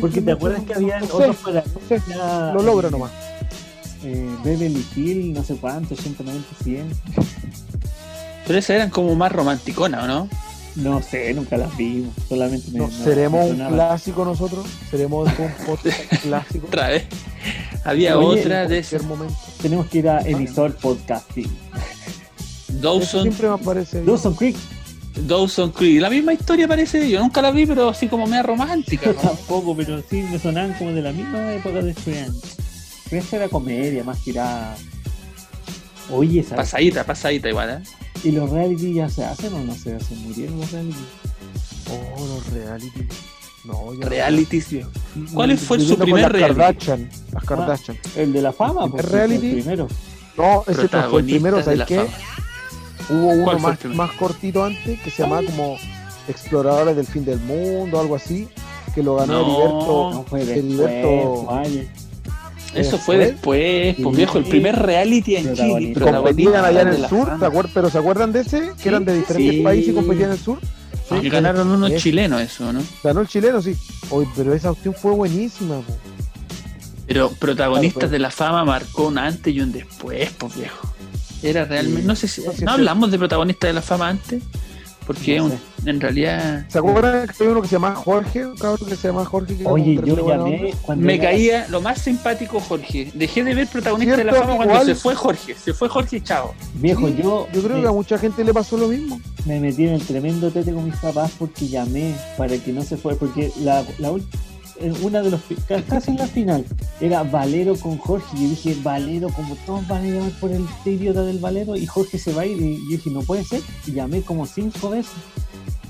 [0.01, 3.11] Porque te acuerdas que había no sé, otros para no sé, ya, lo logra nomás.
[4.05, 6.87] Eh, Beverly Hill, no sé cuánto, 190, 100.
[8.47, 10.29] Pero esas eran como más romanticonas, ¿o no?
[10.77, 12.15] No sé, nunca las vimos.
[12.29, 12.79] Solamente me.
[12.79, 14.67] No, ¿Seremos me un clásico nosotros?
[14.91, 16.67] ¿Seremos un podcast clásico?
[16.69, 17.05] Otra vez.
[17.85, 19.03] Había Oye, otra de cualquier esas.
[19.05, 19.37] momento.
[19.61, 21.51] Tenemos que ir a emisor podcasting.
[22.81, 24.07] Dawson, siempre me parece bien.
[24.07, 24.57] Dawson Creek.
[25.27, 26.01] Dawson Creek.
[26.01, 29.13] La misma historia parece, yo nunca la vi, pero así como media romántica.
[29.13, 29.15] ¿no?
[29.21, 32.57] tampoco, pero sí me sonaban como de la misma época de Friends.
[33.09, 34.77] Friends era comedia, más tirada.
[36.11, 36.57] Oye, ¿sabes?
[36.57, 37.89] Pasadita, pasadita igual, ¿eh?
[38.25, 40.23] ¿Y los reality ya se hacen o no se hacen?
[40.25, 41.05] ¿Murieron los reality?
[41.91, 43.07] Oh, los reality.
[43.65, 44.07] No, ya.
[44.09, 44.91] Realities, viejo.
[45.35, 46.55] ¿Cuál fue su primer las reality?
[46.57, 47.11] Kardashian.
[47.33, 47.99] Las Kardashian.
[48.17, 49.47] El de la fama, ¿El pues, reality?
[49.47, 49.89] el primero.
[50.37, 51.97] No, ese no fue el primero, de ¿sabes la qué?
[51.97, 52.11] fama.
[53.11, 55.77] Hubo uno ¿Cuál fue el más, más cortito antes que se llamaba como
[56.29, 58.49] Exploradores del Fin del Mundo, algo así,
[58.95, 59.47] que lo ganó No.
[59.47, 60.11] Heriberto.
[60.13, 61.93] No fue Heriberto- después, vaya.
[62.75, 63.97] Eso fue ¿Después?
[64.01, 65.93] pues viejo, el primer reality en Chile.
[66.01, 67.39] Competían allá en el la sur, fama.
[67.41, 68.71] ¿te acuer- pero ¿se acuerdan de ese?
[68.81, 69.61] Que eran de diferentes Sí.
[69.63, 70.59] países y competían en el sur.
[71.21, 71.99] Y ganaron unos Eso.
[72.01, 72.81] chilenos eso, ¿no?
[73.03, 73.75] Ganó el chileno, sí.
[74.11, 75.79] Oye, pero esa opción fue buenísima.
[75.81, 75.97] po.
[77.09, 80.90] Pero protagonistas Claro, de la fama marcó un antes y un después, pues viejo.
[81.43, 84.43] Era realmente, no sé si, No, hablamos de protagonistas de la fama antes,
[85.07, 85.59] porque No un- sé.
[85.87, 88.47] en realidad ¿Se acuerdan que había uno que se llamaba Jorge?
[88.47, 89.57] Un cabrón que se llama Jorge.
[89.57, 93.11] Que Oye, yo llamé cuando me era- caía lo más simpático Jorge.
[93.15, 94.87] Dejé de ver protagonistas de la fama cuando Igual.
[94.87, 95.55] se fue Jorge.
[95.55, 96.55] Se fue Jorge y chao.
[96.75, 99.21] Viejo, Sí, yo, Yo creo me, que a mucha gente le pasó lo mismo.
[99.47, 102.97] me metí en el tremendo tete con mis papás porque llamé para que no se
[102.99, 104.23] fuera, porque la, la ul-
[104.81, 106.65] en una de los ca- casi en la final
[107.01, 110.65] era Valero con Jorge y yo dije Valero como todos van a llamar por el
[110.65, 113.45] este idiota del Valero y Jorge se va a ir y yo dije no puede
[113.45, 115.13] ser y llamé como cinco veces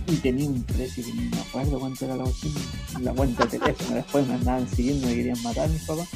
[0.07, 2.53] y tenía un precio que no me acuerdo cuánto era la cuestión
[3.03, 6.09] la cuenta de teléfono después me andaban siguiendo me querían matar mis papás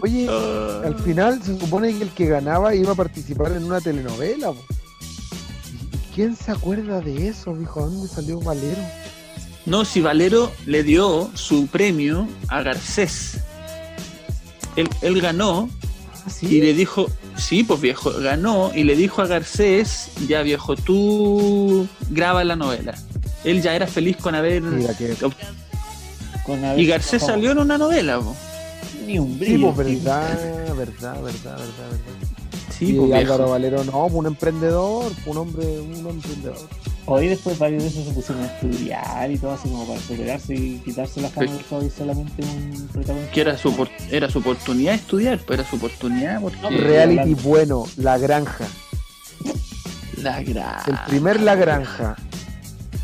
[0.00, 4.52] Oye, al final se supone que el que ganaba iba a participar en una telenovela.
[4.52, 4.58] po.
[5.72, 7.80] ¿Y quién se acuerda de eso, viejo?
[7.80, 8.78] ¿Dónde salió Valero?
[9.66, 13.38] No, si Valero le dio su premio a Garcés.
[14.76, 19.26] Él, él ganó ah y le dijo, sí, pues viejo, ganó y le dijo a
[19.26, 22.94] Garcés, ya viejo, tú graba la novela.
[23.44, 24.62] Él ya era feliz con haber...
[24.62, 25.14] Mira que.
[26.44, 28.34] Con haber- Y Garcés no, salió en una novela, po.
[29.06, 29.96] ni un Sí, brillo pues tío.
[29.98, 30.38] verdad,
[30.76, 31.98] verdad, verdad, verdad, verdad.
[32.76, 33.50] Sí, y pues Álvaro viejo.
[33.50, 36.58] Valero no, un emprendedor, un hombre, un emprendedor.
[37.08, 40.54] Hoy después varios de esos se pusieron a estudiar y todo así como para superarse
[40.54, 43.32] y quitarse la fama de soy solamente un protagonista.
[43.32, 46.70] Que era su, opor- era su oportunidad de estudiar, pues era su oportunidad porque No,
[46.70, 48.66] Reality bueno, La Granja.
[50.16, 50.82] la gra...
[50.88, 52.16] El primer La Granja.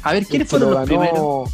[0.02, 1.50] A ver, ¿quiénes fueron lo los ganó- primeros?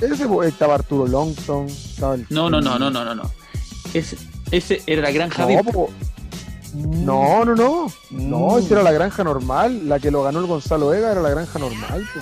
[0.00, 1.66] Ese fue- estaba Arturo Longton.
[1.66, 3.30] Estaba el, No, no, no, no, no, no, no.
[3.94, 4.18] Ese,
[4.50, 5.72] ese era la granja No, VIP.
[5.72, 5.90] po-
[6.76, 7.86] no, no, no.
[8.10, 8.58] No, Mm.
[8.58, 9.88] esa era la granja normal.
[9.88, 12.06] La que lo ganó el Gonzalo Vega era la granja normal.
[12.14, 12.20] po.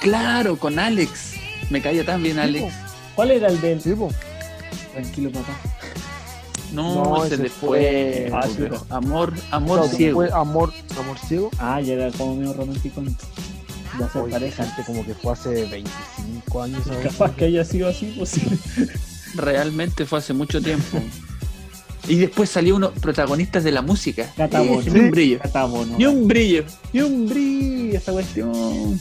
[0.00, 1.34] Claro, con Alex.
[1.70, 2.72] Me caía tan bien Alex.
[3.14, 4.10] ¿Cuál era el del Sí, po.
[4.92, 5.52] tranquilo papá?
[6.72, 7.82] No, No, ese ese después.
[7.82, 10.16] fue- Ah, pues, sí, amor, amor No, ciego.
[10.20, 11.50] fue amor, amor ciego.
[11.58, 14.64] Ah, ya era como medio romántico de hacer Oye, pareja.
[14.64, 16.80] gente, como que fue hace 25 años.
[17.02, 18.42] Capaz que haya sido así, pues sí.
[19.34, 20.98] Realmente fue hace mucho tiempo.
[22.08, 24.30] Y después salió uno, protagonistas de la música.
[24.36, 24.80] Catamono.
[24.80, 25.38] Ese, Ni un brillo.
[25.40, 25.96] Catámono.
[25.98, 26.64] Ni un brillo.
[26.92, 29.00] Ni un brillo esa cuestión.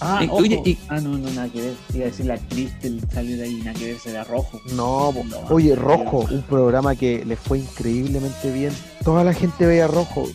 [0.00, 0.44] Ah, ojo.
[0.44, 1.74] y- ah, no, no, nada que ver.
[1.94, 4.60] Iba a decir la actriz del salió de ahí, nada que ver, será rojo.
[4.74, 5.08] No,
[5.48, 5.76] oye, no.
[5.76, 8.72] Rojo, un programa que le fue increíblemente bien.
[9.04, 10.28] Toda la gente veía Rojo,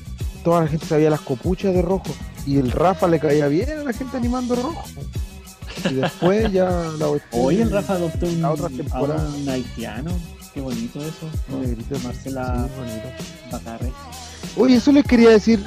[0.43, 2.09] toda la gente sabía las copuchas de Rojo.
[2.47, 4.83] Y el Rafa le caía bien a la gente animando Rojo.
[5.89, 9.29] Y después ya la Hoy el Rafa adoptó un, La otra a temporada.
[9.35, 10.11] un haitiano.
[10.53, 11.29] Qué bonito eso.
[11.49, 13.07] Un negrito, Marcela sí, bonito.
[13.51, 13.91] Bacarre.
[14.57, 15.63] Oye, eso les quería decir.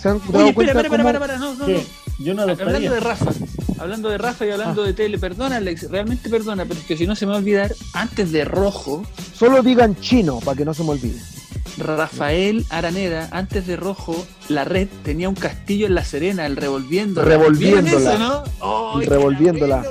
[0.00, 1.74] ¿Se han dado Oye, cuenta espera, espera, cómo- espera, espera, no, no, ¿Qué?
[2.18, 2.24] no.
[2.24, 3.30] Yo no Hablando de Rafa,
[3.78, 7.06] hablando de Rafa y hablando de tele, perdona Alex, realmente perdona, pero es que si
[7.06, 9.02] no se me va a olvidar, antes de Rojo,
[9.34, 11.18] Solo digan chino para que no se me olvide.
[11.78, 17.22] Rafael Araneda, antes de Rojo, la red tenía un castillo en La Serena, el revolviendo.
[17.24, 18.18] Revolviéndola.
[18.18, 18.42] ¿no?
[18.60, 19.82] ¡Ay, qué Revolviéndola.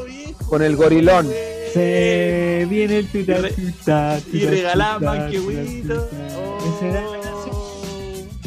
[0.47, 1.28] Con el gorilón.
[1.73, 6.10] Se viene el tuta, tuta, Y manquehuitos.
[6.10, 6.27] tuta.
[6.77, 7.55] Esa era la canción.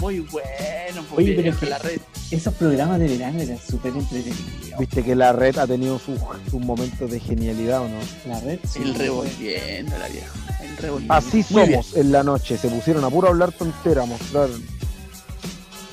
[0.00, 2.00] Muy bueno, pues, Oye, pero viejo, es que- la red.
[2.30, 4.78] Esos programas de verano eran súper entretenidos.
[4.78, 6.18] Viste que la red ha tenido sus
[6.50, 7.98] sus momentos de genialidad, ¿o no?
[8.26, 8.80] La red sí.
[8.82, 10.32] El revolviendo, la vieja.
[10.62, 11.14] El revolviendo.
[11.14, 11.82] Así Muy bien.
[11.82, 12.56] somos en la noche.
[12.56, 14.48] Se pusieron a puro hablar tontera, a mostrar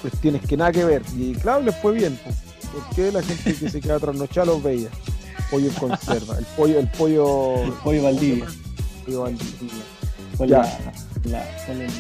[0.02, 1.02] cuestiones que nada que ver.
[1.18, 2.18] Y claro, les fue bien.
[2.24, 2.36] pues.
[2.72, 4.88] Porque la gente que se queda trasnochada los veía.
[5.52, 6.38] Pollo en conserva.
[6.38, 7.64] El pollo, el pollo.
[7.64, 8.46] El pollo Valdivia.
[9.06, 9.84] pollo Valdivia.
[10.38, 10.58] Con Ya.
[11.26, 11.92] la, la, con el-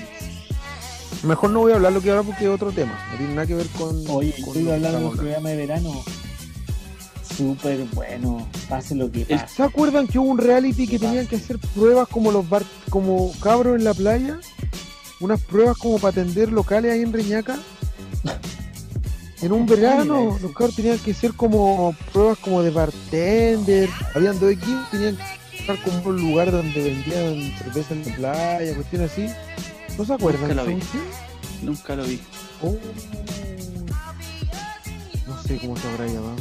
[1.23, 2.97] Mejor no voy a hablar lo que ahora porque es otro tema.
[3.11, 3.89] No tiene nada que ver con.
[4.09, 6.03] Oye, con estoy que hablando de un programa de verano
[7.35, 8.47] súper bueno.
[8.69, 9.55] Pase lo que pase.
[9.55, 13.31] ¿Se acuerdan que hubo un reality que tenían que hacer pruebas como los bar, como
[13.41, 14.39] cabros en la playa?
[15.19, 17.57] Unas pruebas como para atender locales ahí en Reñaca.
[19.41, 23.89] En un verano, los cabros tenían que hacer como pruebas como de bartender.
[24.13, 25.17] Habían dos equipos, tenían
[25.51, 29.27] que estar como un lugar donde vendían cerveza en la playa, cuestiones así.
[29.97, 30.49] ¿No se acuerdan?
[30.49, 30.81] Nunca lo vi.
[30.81, 30.99] ¿Son sí?
[31.61, 32.19] Nunca lo vi.
[32.61, 32.77] Oh.
[35.27, 36.35] No sé cómo se habrá llamado.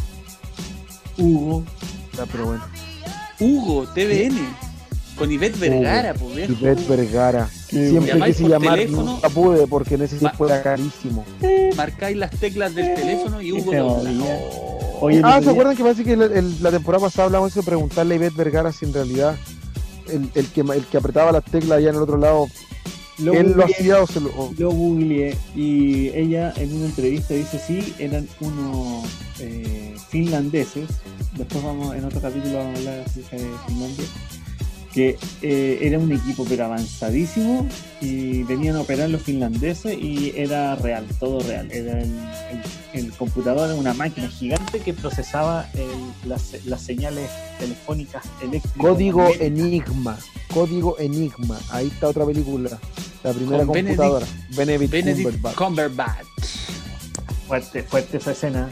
[1.16, 1.64] Hugo.
[2.16, 2.64] Ya, pero bueno.
[3.38, 4.67] Hugo, TVN.
[5.18, 6.48] Con Ivette Vergara, pues.
[6.48, 7.48] Ivette Vergara.
[7.68, 9.12] Qué Siempre quise llamar, teléfono.
[9.14, 11.24] nunca pude porque en ese tiempo era carísimo.
[11.76, 14.38] Marcáis las teclas del teléfono y Hugo jodida.
[14.52, 14.98] Oh.
[15.00, 18.14] Oye, Ah, ¿se acuerdan que parece que el- el- la temporada pasada hablamos de preguntarle
[18.14, 19.36] a Ivette Vergara si en realidad
[20.08, 22.46] el, el que, el que apretaba las teclas allá en el otro lado,
[23.18, 24.28] lo él lo hacía o se lo...
[24.30, 29.04] o- Lo googleé y ella en una entrevista dice sí, eran unos
[29.40, 30.88] eh, finlandeses.
[31.36, 34.04] Después vamos, en otro capítulo vamos a hablar acerca de Finlandia.
[34.98, 37.68] Que eh, era un equipo pero avanzadísimo
[38.00, 41.70] y venían a operar los finlandeses y era real, todo real.
[41.70, 42.62] Era el, el-
[42.94, 47.30] el computador, una máquina gigante que procesaba el- las, las señales
[47.60, 48.76] telefónicas eléctricas.
[48.76, 49.28] Código.
[49.38, 50.18] Enigma.
[50.52, 51.60] Código Enigma.
[51.70, 52.76] Ahí está otra película.
[53.22, 54.26] La primera Con computadora.
[54.56, 55.54] Benedict, Benedict Cumberbatch.
[55.56, 56.26] Cumberbatch.
[57.46, 58.68] fuerte, fuerte esa escena.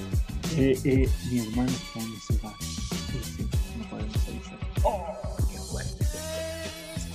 [0.56, 2.54] Eh, eh, mi hermano está en ese bar.
[2.60, 3.46] Y sí,
[3.78, 4.16] no podemos.
[4.82, 5.15] ¡Oh!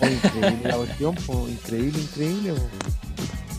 [0.02, 2.54] Fue increíble la cuestión, po, increíble, increíble.
[2.54, 2.60] po.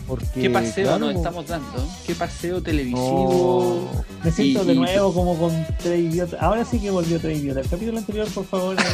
[0.05, 1.87] Porque, Qué paseo claro, nos estamos dando.
[2.05, 3.89] Qué paseo televisivo.
[3.93, 6.41] no, Me siento Y- de y- nuevo como con tres idiotas.
[6.41, 7.63] Ahora sí que volvió tres idiotas.
[7.65, 8.75] El capítulo anterior, por favor.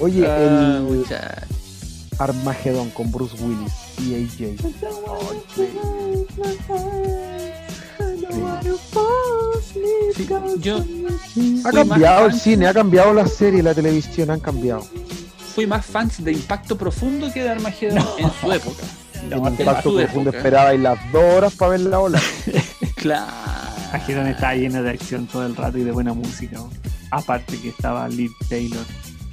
[0.00, 1.46] Oye, Ah, el muchacho.
[2.18, 4.56] Armagedón con Bruce Willis y AJ.
[10.16, 10.26] Sí,
[10.60, 10.84] yo
[11.64, 14.84] Ha cambiado el cine, ha cambiado la serie, la televisión, han cambiado.
[15.54, 18.82] fui más fans de Impacto Profundo que de Armagedón en su época.
[19.14, 20.36] En No, Impacto su Profundo época.
[20.38, 22.20] esperaba y las dos horas para ver la ola.
[22.96, 23.26] Claro.
[23.92, 26.56] Agirón estaba lleno de acción todo el rato y de buena música.
[26.56, 26.68] ¿no?
[27.12, 28.84] Aparte que estaba Liv Taylor.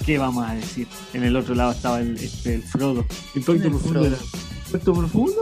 [0.05, 0.87] ¿Qué vamos a decir?
[1.15, 3.03] En el otro lado estaba el, este, el Frodo.
[3.33, 4.05] Impacto el profundo Frodo?
[4.05, 4.17] era.
[4.67, 5.41] Impacto profundo.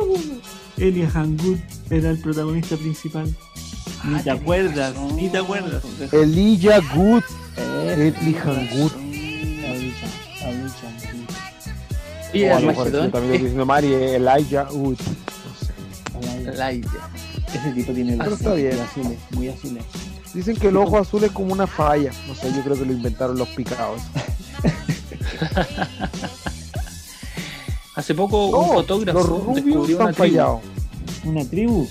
[0.77, 1.59] Elijah Wood
[1.89, 3.25] era el protagonista principal.
[3.25, 5.15] Ni Ah, te tenés acuerdas, razón.
[5.15, 5.83] ni te acuerdas.
[6.11, 7.23] Elijah Good,
[7.57, 8.91] Eh, Elijah Wood.
[8.93, 10.07] Elijah,
[10.41, 11.29] Elijah Wood.
[12.33, 14.67] Y O a lo mejor yo Armagedón también lo estoy es diciendo mal y Elijah
[14.71, 14.97] Wood.
[14.97, 16.49] No sé.
[16.49, 17.09] Elijah.
[17.53, 18.51] Ese tipo tiene Pero los bien.
[18.75, 19.83] muy azules, muy azules.
[20.33, 22.09] Dicen que el ojo azul es como una falla.
[22.27, 24.01] No sé, yo creo que lo inventaron los picados.
[27.95, 30.59] Hace poco un fotógrafo los rubios descubrió una tribu.
[31.25, 31.87] Una tribu.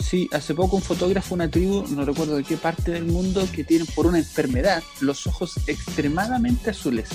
[0.00, 3.62] Sí, hace poco un fotógrafo, una tribu, no recuerdo de qué parte del mundo, que
[3.62, 7.08] tienen por una enfermedad los ojos extremadamente azules.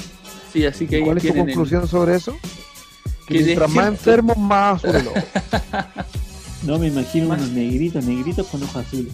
[0.54, 2.38] Sí, así que ahí ¿Cuál es tu el- conclusión sobre eso?
[3.28, 5.18] Que Que mientras más enfermos, más azul el ojo.
[6.64, 9.14] No, me imagino Más- unos negritos, negritos con ojos azules.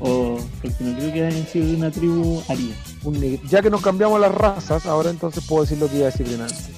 [0.00, 2.74] O, porque no creo que hayan sido de una tribu aria.
[3.04, 6.10] Un Ya que nos cambiamos las razas, ahora entonces puedo decir lo que iba a
[6.10, 6.70] decir de antes.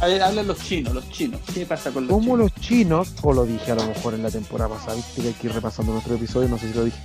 [0.00, 1.40] A ver, hablan los chinos, los chinos.
[1.52, 2.38] ¿Qué pasa con los ¿Cómo chinos?
[2.38, 5.34] los chinos, o lo dije a lo mejor en la temporada pasada, viste que hay
[5.34, 6.98] que ir repasando nuestro episodio, no sé si lo dije.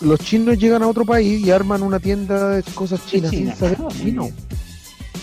[0.00, 3.52] Los chinos llegan a otro país y arman una tienda de cosas chinas China.
[3.52, 4.30] sin saber Ah, chino,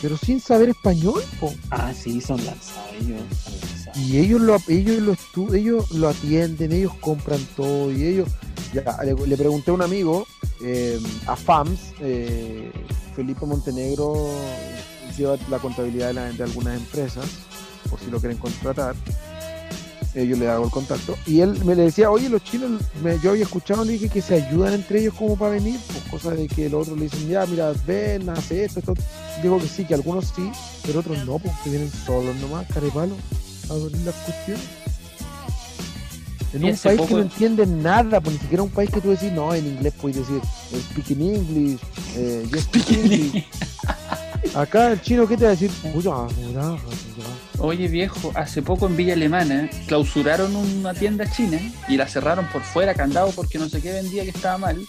[0.01, 1.53] pero sin saber español, po.
[1.71, 3.21] Ah, sí, son lanzados ellos.
[3.43, 3.97] son lanzados.
[3.97, 8.29] Y ellos lo, ellos lo ellos lo atienden, ellos compran todo y ellos.
[8.73, 10.25] Ya, le, le pregunté a un amigo,
[10.63, 12.71] eh, a FAMS, eh,
[13.15, 14.29] Felipe Montenegro
[15.17, 17.25] lleva la contabilidad de, la- de algunas empresas,
[17.89, 18.95] por si lo quieren contratar.
[20.13, 21.15] Eh, yo le hago el contacto.
[21.25, 24.21] Y él me le decía, oye, los chinos, me- yo había escuchado, le dije que
[24.21, 27.29] se ayudan entre ellos como para venir, pues cosa de que el otro le dicen,
[27.29, 28.93] ya, mira, ven, hace esto, esto.
[29.41, 30.51] Digo que sí, que algunos sí,
[30.85, 33.15] pero otros no, pues que vienen solos nomás, carepalo,
[33.69, 34.63] a ver las cuestiones.
[36.53, 39.31] En un país que no entiende nada, pues ni siquiera un país que tú decís,
[39.31, 40.41] no, en inglés puedes decir,
[40.91, 41.79] speak in English,
[42.17, 43.45] eh, yo speak English.
[44.55, 45.71] Acá el chino, ¿qué te va a decir?
[47.59, 52.61] Oye viejo, hace poco en Villa Alemana clausuraron una tienda china y la cerraron por
[52.63, 54.85] fuera, candado, porque no sé qué vendía que estaba mal.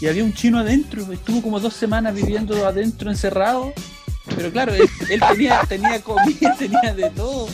[0.00, 3.72] Y había un chino adentro, estuvo como dos semanas viviendo adentro encerrado.
[4.36, 7.48] Pero claro, él, él tenía, tenía comida, tenía de todo.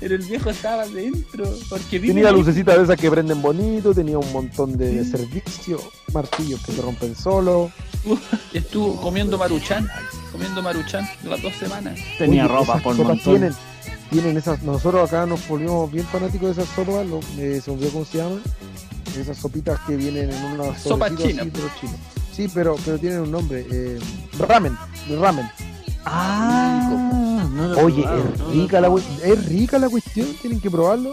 [0.00, 1.44] Pero el viejo estaba adentro.
[1.68, 6.60] Porque vive Tenía lucecitas de esas que prenden bonito, tenía un montón de servicios, martillos
[6.64, 7.70] que se rompen solo.
[8.52, 9.88] Estuvo comiendo maruchan,
[10.32, 11.98] comiendo maruchan las dos semanas.
[12.18, 13.34] Tenía Oye, ropa por sopas montón.
[13.34, 13.54] Tienen,
[14.10, 17.76] tienen esas, nosotros acá nos volvimos bien fanáticos de esas sopas, lo, eh, se me
[17.76, 18.42] olvidó cómo se llaman,
[19.16, 21.48] esas sopitas que vienen en una Sopas chinas.
[22.32, 23.98] Sí, pero, pero tienen un nombre, eh,
[24.38, 24.76] ramen,
[25.20, 25.50] ramen.
[26.04, 28.90] Ah, no Oye, probado, es no rica, la,
[29.24, 31.12] es rica la cuestión, tienen que probarlo.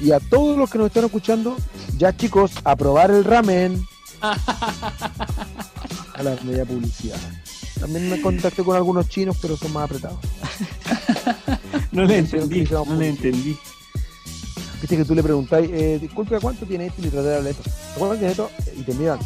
[0.00, 1.56] Y a todos los que nos están escuchando,
[1.96, 3.86] ya chicos, a probar el ramen.
[6.16, 7.18] A la media publicidad.
[7.78, 10.18] También me contacté con algunos chinos, pero son más apretados.
[11.92, 13.56] No le entendí, no le entendí.
[14.82, 17.00] Viste que tú le preguntáis, eh, disculpe, ¿cuánto tiene esto?
[17.00, 17.70] Y le traté de hablar esto.
[17.96, 18.50] ¿Cuánto tiene esto?
[18.76, 19.18] Y te miran.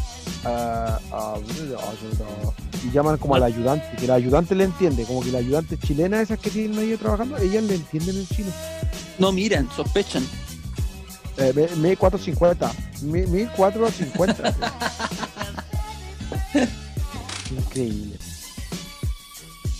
[0.45, 1.35] ah, ah,
[2.83, 6.21] y llaman como al ayudante, que el ayudante le entiende, como que la ayudante chilena,
[6.21, 8.51] esas que tienen ahí trabajando, ellas le entienden el chino.
[9.19, 10.23] No miran, sospechan.
[11.37, 12.71] Eh, me- 1450.
[13.01, 14.55] mi- 1450.
[17.71, 18.15] Increíble.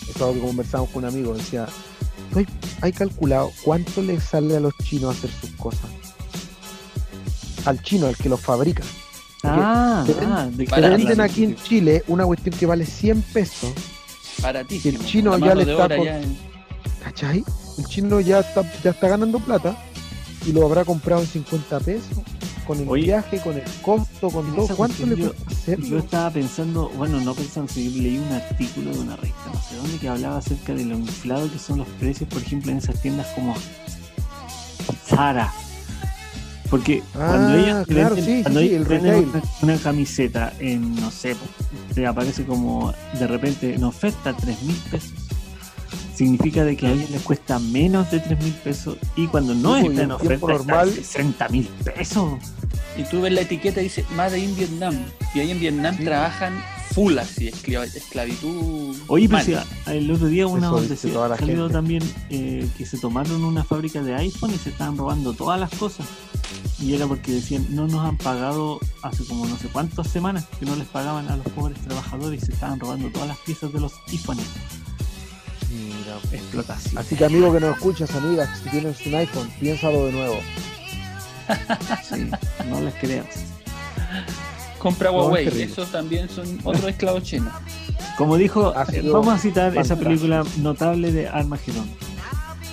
[0.03, 1.33] Eso es algo que conversamos con un amigo.
[1.33, 1.67] Decía,
[2.31, 2.47] ¿tú hay,
[2.81, 5.89] hay calculado cuánto le sale a los chinos hacer sus cosas?
[7.65, 8.83] Al chino, al que los fabrica.
[9.43, 13.71] Ah, te ah, Te venden aquí en Chile una cuestión que vale 100 pesos.
[14.41, 14.99] Baratísimo.
[14.99, 16.37] El chino ya le está obra con- ya en-
[17.03, 17.43] ¿Cachai?
[17.77, 19.75] El chino ya está, ya está ganando plata
[20.45, 22.17] y lo habrá comprado en 50 pesos.
[22.65, 24.65] Con el Oye, viaje, con el costo, con en todo.
[24.65, 25.33] esa ¿Cuánto le yo-?
[25.77, 29.75] Yo estaba pensando, bueno, no pensando, si leí un artículo de una revista, no sé
[29.77, 33.01] dónde, que hablaba acerca de lo inflado que son los precios, por ejemplo, en esas
[33.01, 33.55] tiendas como
[35.07, 35.51] Zara.
[36.69, 39.29] Porque cuando Ah, ellos claro, venden, sí, cuando sí, ellos el venden retail.
[39.61, 41.35] una, una camiseta en, no sé,
[41.93, 45.11] te aparece como de repente en oferta 3 mil pesos.
[46.15, 49.75] Significa de que a ellos les cuesta menos de 3 mil pesos y cuando no
[49.75, 52.33] Sí, pues, está en oferta está normal- en 60 mil pesos.
[52.97, 54.95] Y tú ves la etiqueta y dice Made in Vietnam.
[55.33, 56.03] Y ahí en Vietnam Sí.
[56.03, 56.53] trabajan
[56.93, 58.97] full así, esclav- esclavitud.
[59.07, 59.29] Oye,
[59.85, 64.01] a- el otro día una donde se salió también eh, que se tomaron una fábrica
[64.03, 66.05] de iPhone y se estaban robando todas las cosas.
[66.81, 70.65] Y era porque decían, no nos han pagado hace como no sé cuántas semanas que
[70.65, 73.79] no les pagaban a los pobres trabajadores y se estaban robando todas las piezas de
[73.79, 74.45] los iPhones.
[75.71, 76.17] Mira.
[76.33, 76.97] Explotación.
[76.97, 80.39] Así que amigo que nos escuchas, amigas, si tienes un iPhone, piénsalo de nuevo.
[82.03, 82.29] Sí,
[82.69, 83.25] no les creas.
[84.79, 85.47] Compra Huawei.
[85.61, 87.53] Esos también son otros esclavos chinos.
[88.17, 88.73] Como dijo,
[89.11, 91.89] vamos a citar esa película notable de Armagedón.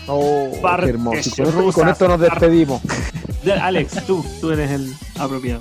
[0.07, 0.51] Oh,
[0.83, 1.31] qué hermoso.
[1.45, 2.81] Con, con esto nos despedimos.
[3.45, 5.61] De- Alex, tú, tú eres el apropiado.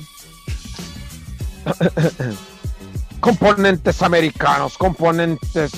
[3.19, 5.71] Componentes americanos, componentes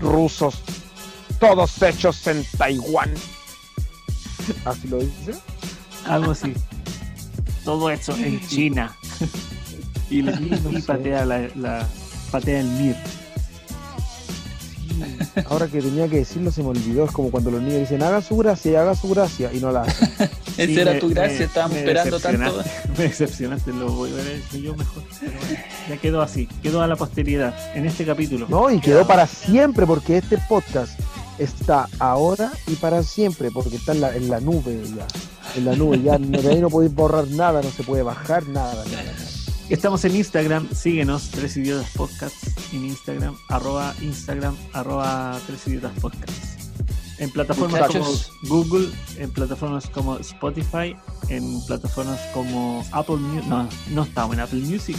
[0.00, 0.60] rusos,
[1.38, 3.12] todos hechos en Taiwán.
[4.64, 5.34] Así lo dice.
[6.08, 6.54] Algo así.
[7.64, 8.96] Todo eso en China.
[10.10, 10.32] y, le-
[10.86, 11.86] patea la, la-
[12.30, 12.96] patea el mir.
[14.88, 15.02] Sí.
[15.48, 17.04] Ahora que tenía que decirlo se me olvidó.
[17.04, 19.82] Es como cuando los niños dicen haga su gracia, haga su gracia y no la
[19.82, 20.08] hacen.
[20.58, 22.62] Esa Sí, era me- tu gracia, estábamos esperando tanto.
[22.98, 25.04] Me decepcionaste, lo voy a ver hecho yo mejor.
[25.20, 25.56] pero bueno,
[25.88, 28.46] ya quedó así, quedó a la posteridad en este capítulo.
[28.48, 30.98] No, y quedó para siempre porque este podcast
[31.38, 35.06] está ahora y para siempre porque está en la, en la nube ya.
[35.58, 38.84] En la nube ya de ahí no podéis borrar nada, no se puede bajar nada.
[38.84, 39.12] nada, nada.
[39.68, 46.70] Estamos en Instagram, síguenos, Tres Idiotas Podcasts en Instagram, arroba Instagram, arroba Tres Idiotas Podcasts.
[47.18, 48.30] En plataformas Muchachos.
[48.48, 50.94] como Google, en plataformas como Spotify,
[51.28, 53.48] en plataformas como Apple Music.
[53.48, 54.96] No, no estamos en Apple Music.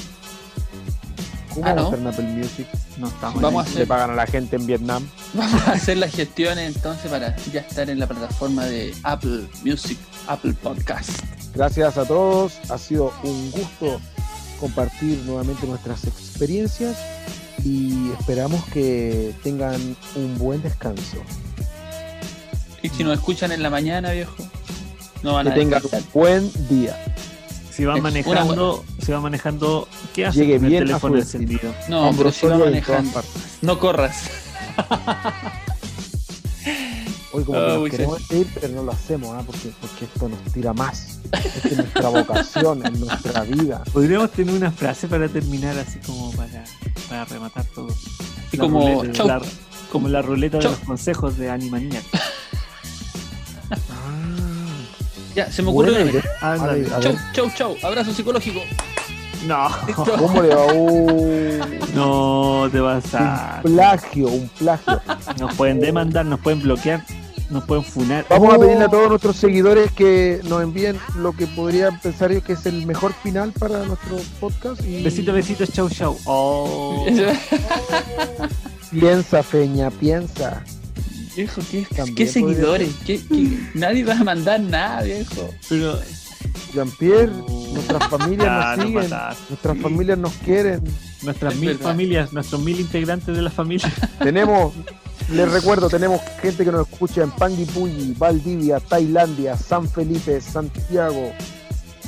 [1.62, 1.82] ¿Cómo Ah, vamos ¿no?
[1.84, 2.68] a hacer en Apple Music?
[2.98, 5.08] No estamos Vamos a Le pagan a la gente en Vietnam.
[5.34, 9.98] Vamos a hacer las gestiones entonces para ya estar en la plataforma de Apple Music,
[10.28, 11.10] Apple Podcast.
[11.54, 12.54] Gracias a todos.
[12.70, 14.00] Ha sido un gusto
[14.60, 16.98] compartir nuevamente nuestras experiencias
[17.64, 21.18] y esperamos que tengan un buen descanso.
[22.82, 24.36] Y si nos escuchan en la mañana, viejo,
[25.24, 26.98] no van Que a tengan un buen día.
[27.80, 30.86] Si va Es una manejando, si va manejando, ¿qué hace Llegue con el bien a
[30.86, 31.74] teléfono encendido?
[31.88, 33.22] No, pero si va manejando,
[33.62, 34.30] no corras.
[37.32, 39.44] Hoy como que Oh, nos muy queremos ir, pero no lo hacemos, ¿ah?
[39.46, 41.20] porque, porque esto nos tira más.
[41.32, 43.84] Esta es nuestra vocación, en nuestra vida.
[43.94, 46.64] Podríamos tener una frase para terminar así como para,
[47.08, 47.88] para rematar todo.
[48.52, 49.42] Y La como, ruleta- la-
[49.92, 50.72] como la ruleta Chau.
[50.72, 52.04] de los consejos de Animaniac.
[55.36, 55.90] Ya, se me una.
[56.42, 56.88] Ándale.
[56.94, 57.02] A ver.
[57.02, 57.76] Chau, chau, chau.
[57.84, 58.62] Abrazo psicológico.
[59.48, 60.66] No, ¿Cómo le va?
[60.74, 61.60] Uh,
[61.96, 63.62] no te vas a.
[63.64, 65.02] un plagio, un plagio.
[65.40, 67.06] Nos pueden demandar, nos pueden bloquear,
[67.50, 68.26] nos pueden funar.
[68.30, 72.32] Vamos a Oh, pedirle a todos nuestros seguidores que nos envíen lo que podrían pensar
[72.32, 74.84] ellos que es el mejor final para nuestro podcast.
[74.86, 76.18] Y Besitos, besitos, chau, chau.
[76.26, 77.06] Oh.
[78.92, 80.64] Piensa, Feña, piensa.
[81.40, 81.88] Viejo, ¿qué,
[82.18, 82.94] qué seguidores?
[83.06, 83.58] ¿Qué, qué?
[83.74, 85.50] Nadie va a mandar nada, viejo.
[85.70, 85.98] Pero.
[86.74, 87.32] Jean-Pierre,
[87.72, 89.10] nuestras familias Ya, nos no siguen,
[89.50, 90.84] nuestras familias nos quieren.
[91.22, 91.84] Nuestras Es mil verdad.
[91.84, 93.90] familias, nuestros mil integrantes de la familia.
[94.20, 94.74] Tenemos,
[95.32, 101.32] les recuerdo, tenemos gente que nos escucha en Panguipulli, Valdivia, Tailandia, San Felipe, Santiago,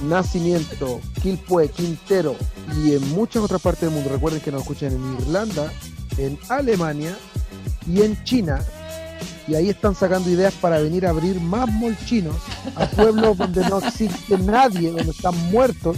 [0.10, 2.36] Nacimiento, Quilpue, Quintero
[2.84, 4.10] y en muchas otras partes del mundo.
[4.10, 5.72] Recuerden que nos escuchan en Irlanda,
[6.18, 7.16] en Alemania
[7.88, 8.60] y en China.
[9.48, 12.36] Y ahí están sacando ideas para venir a abrir más molchinos
[12.76, 15.98] a pueblos donde no existe nadie, donde están muertos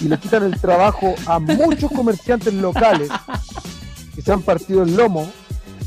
[0.00, 3.10] y le quitan el trabajo a muchos comerciantes locales
[4.14, 5.30] que se han partido el lomo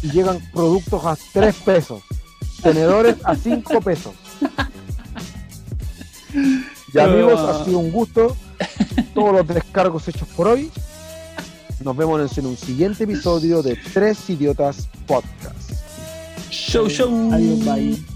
[0.03, 2.03] y llegan productos a 3 pesos,
[2.61, 4.13] tenedores a 5 pesos.
[6.93, 8.35] Y amigos, ha sido un gusto.
[9.13, 10.71] Todos los descargos hechos por hoy.
[11.83, 15.40] Nos vemos en un siguiente episodio de Tres Idiotas Podcast.
[16.51, 17.09] Show, show.
[17.31, 18.10] Adiós, bye.